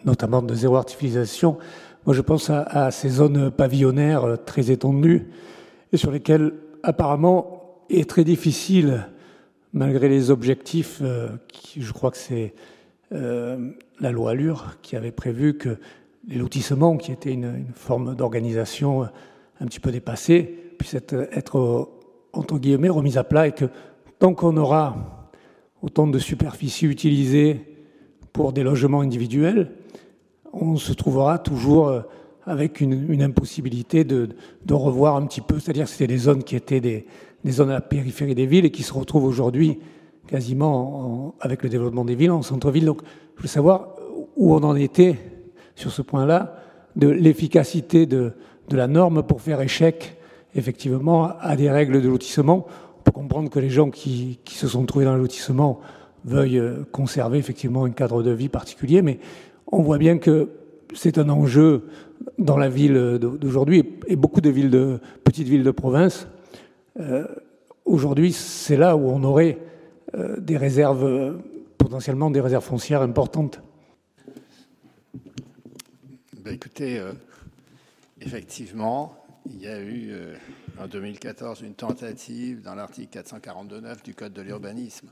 [0.05, 1.57] notamment de zéro artificialisation,
[2.05, 5.27] moi je pense à, ces zones pavillonnaires euh, très étendues
[5.91, 6.53] et sur lesquelles
[6.83, 9.07] apparemment est très difficile,
[9.73, 11.29] malgré les objectifs, euh,
[11.77, 12.53] je crois que c'est
[13.11, 15.77] la loi Allure qui avait prévu que
[16.28, 19.03] les lotissements, qui étaient une, forme d'organisation
[19.59, 20.43] un petit peu dépassée,
[20.78, 21.89] puisse être, être,
[22.34, 23.65] entre guillemets remise à plat et que
[24.19, 25.32] tant qu'on aura
[25.82, 27.61] autant de superficie utilisée
[28.34, 29.71] pour des logements individuels,
[30.53, 32.01] on se trouvera toujours euh,
[32.45, 34.30] avec une, impossibilité de,
[34.69, 37.05] revoir un petit peu, c'est-à-dire que c'était des zones qui étaient des,
[37.47, 39.80] zones à la périphérie des villes et qui se retrouvent aujourd'hui
[40.28, 42.86] quasiment avec le développement des villes en centre-ville.
[42.86, 43.01] Donc
[43.38, 43.95] je veux savoir
[44.36, 45.17] où on en était
[45.78, 46.55] sur ce point-là,
[46.95, 48.34] de l'efficacité de,
[48.71, 50.17] la norme pour faire échec
[50.55, 52.65] effectivement à des règles de lotissement.
[52.99, 55.80] On peut comprendre que les gens qui, se sont trouvés dans le lotissement
[56.25, 59.19] veuillent euh, conserver effectivement un cadre de vie particulier, mais
[59.71, 60.49] on voit bien que
[60.93, 61.86] c'est un enjeu
[62.39, 66.28] dans la ville d'aujourd'hui et beaucoup de villes de petites villes de province.
[66.99, 67.25] Euh,
[67.86, 69.59] aujourd'hui, c'est là où on aurait
[70.15, 71.38] euh, des réserves,
[71.78, 73.61] potentiellement des réserves foncières importantes.
[76.47, 77.03] Ben, écoutez,
[78.21, 80.33] effectivement, il y a eu euh,
[80.79, 85.09] en 2014 une tentative dans l'article 442.9 du Code de l'urbanisme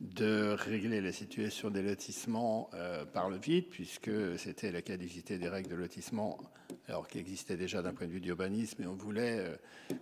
[0.00, 5.48] de régler la situation des lotissements euh, par le vide, puisque c'était la qualité des
[5.48, 6.38] règles de lotissement,
[6.86, 9.56] alors qui existait déjà d'un point de vue d'urbanisme, et on voulait euh,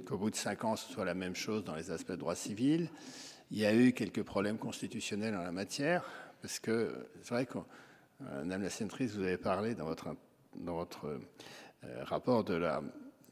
[0.04, 2.34] qu'au bout de cinq ans, ce soit la même chose dans les aspects de droit
[2.34, 2.90] civil.
[3.50, 6.04] Il y a eu quelques problèmes constitutionnels en la matière,
[6.42, 7.56] parce que c'est vrai que,
[8.20, 10.08] Madame la sénatrice, vous avez parlé dans votre,
[10.60, 11.18] dans votre
[12.04, 12.82] rapport de la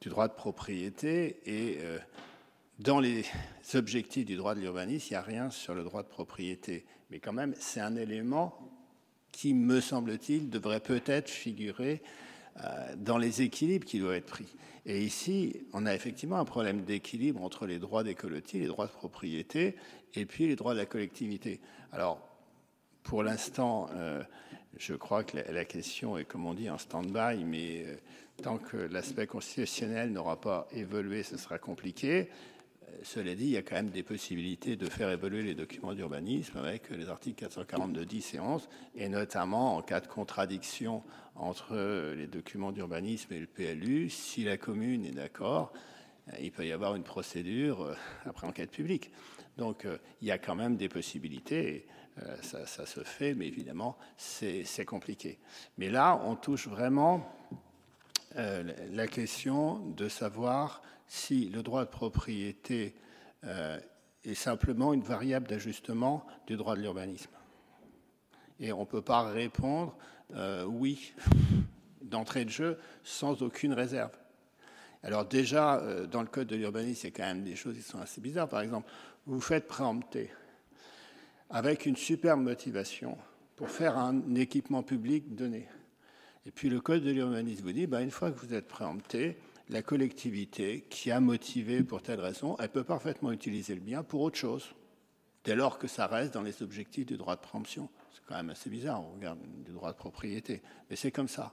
[0.00, 1.98] du droit de propriété et euh,
[2.78, 3.24] dans les
[3.74, 6.84] objectifs du droit de l'urbanisme, il n'y a rien sur le droit de propriété.
[7.10, 8.58] Mais quand même, c'est un élément
[9.32, 12.02] qui, me semble-t-il, devrait peut-être figurer
[12.58, 14.54] euh, dans les équilibres qui doivent être pris.
[14.84, 18.86] Et ici, on a effectivement un problème d'équilibre entre les droits des colotis, les droits
[18.86, 19.76] de propriété,
[20.14, 21.60] et puis les droits de la collectivité.
[21.92, 22.20] Alors,
[23.02, 24.22] pour l'instant, euh,
[24.78, 27.84] je crois que la, question est, comme on dit, en stand-by, mais
[28.42, 32.28] Tant que l'aspect constitutionnel n'aura pas évolué, ce sera compliqué.
[32.82, 35.94] Euh, cela dit, il y a quand même des possibilités de faire évoluer les documents
[35.94, 41.02] d'urbanisme avec les articles 442, 10 et 11, et notamment en cas de contradiction
[41.34, 45.72] entre les documents d'urbanisme et le PLU, si la commune est d'accord,
[46.28, 47.94] euh, il peut y avoir une procédure euh,
[48.26, 49.10] après enquête publique.
[49.56, 49.86] Donc
[50.20, 51.86] il y a quand même des possibilités.
[52.40, 55.38] Ça, ça, se fait, mais évidemment, c'est compliqué.
[55.76, 57.30] Mais là, on touche vraiment
[58.38, 62.94] euh, la question de savoir si le droit de propriété
[63.44, 63.78] euh,
[64.24, 67.30] est simplement une variable d'ajustement du droit de l'urbanisme.
[68.60, 69.96] Et on ne peut pas répondre
[70.34, 71.14] euh, oui
[72.02, 74.12] d'entrée de jeu sans aucune réserve.
[75.02, 75.80] Alors déjà,
[76.10, 78.20] dans le code de l'urbanisme, il y a quand même des choses qui sont assez
[78.20, 78.48] bizarres.
[78.48, 78.90] Par exemple,
[79.26, 80.30] vous faites préempter
[81.50, 83.16] avec une superbe motivation
[83.56, 85.68] pour faire un équipement public donné.
[86.44, 89.36] Et puis le Code de l'urbanisme vous dit, bah, une fois que vous êtes préempté,
[89.68, 94.20] la collectivité qui a motivé pour telle raison, elle peut parfaitement utiliser le bien pour
[94.20, 94.74] autre chose,
[95.44, 97.88] dès lors que ça reste dans les objectifs du droit de préemption.
[98.16, 101.52] C'est quand même assez bizarre, on regarde du droit de propriété, mais c'est comme ça.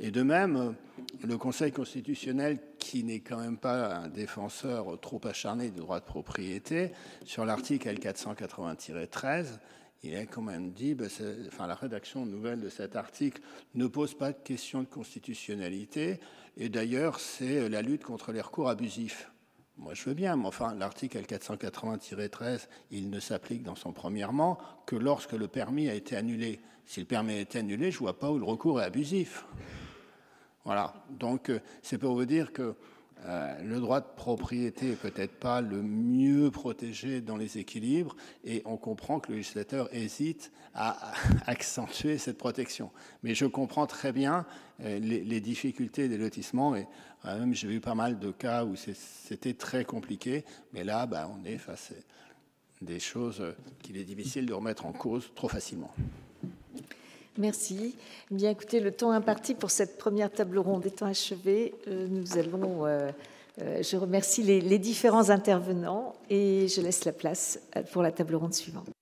[0.00, 0.74] Et de même,
[1.24, 6.04] le Conseil constitutionnel, qui n'est quand même pas un défenseur trop acharné du droit de
[6.04, 6.90] propriété,
[7.24, 9.46] sur l'article L480-13,
[10.02, 11.08] il a quand même dit, ben,
[11.46, 13.40] enfin, la rédaction nouvelle de cet article
[13.76, 16.18] ne pose pas de question de constitutionnalité,
[16.56, 19.31] et d'ailleurs, c'est la lutte contre les recours abusifs.
[19.78, 24.96] Moi, je veux bien, mais enfin, l'article L480-13, il ne s'applique dans son premièrement que
[24.96, 26.60] lorsque le permis a été annulé.
[26.84, 29.46] Si le permis a été annulé, je ne vois pas où le recours est abusif.
[30.64, 30.94] Voilà.
[31.10, 32.76] Donc, euh, c'est pour vous dire que
[33.24, 38.62] euh, le droit de propriété n'est peut-être pas le mieux protégé dans les équilibres et
[38.64, 41.12] on comprend que le législateur hésite à
[41.46, 42.90] accentuer cette protection.
[43.22, 44.44] Mais je comprends très bien
[44.80, 46.86] euh, les, difficultés des lotissements et
[47.26, 51.30] euh, même j'ai vu pas mal de cas où c'était très compliqué, mais là bah,
[51.32, 53.42] on est face à des choses
[53.82, 55.92] qu'il est difficile de remettre en cause trop facilement.
[57.38, 57.96] Merci.
[58.30, 62.86] Bien, écoutez, le temps imparti pour cette première table ronde étant achevé, euh, nous allons.
[62.86, 63.10] Euh,
[63.60, 67.60] euh, je remercie les différents intervenants et je laisse la place
[67.92, 68.86] pour la table ronde suivante.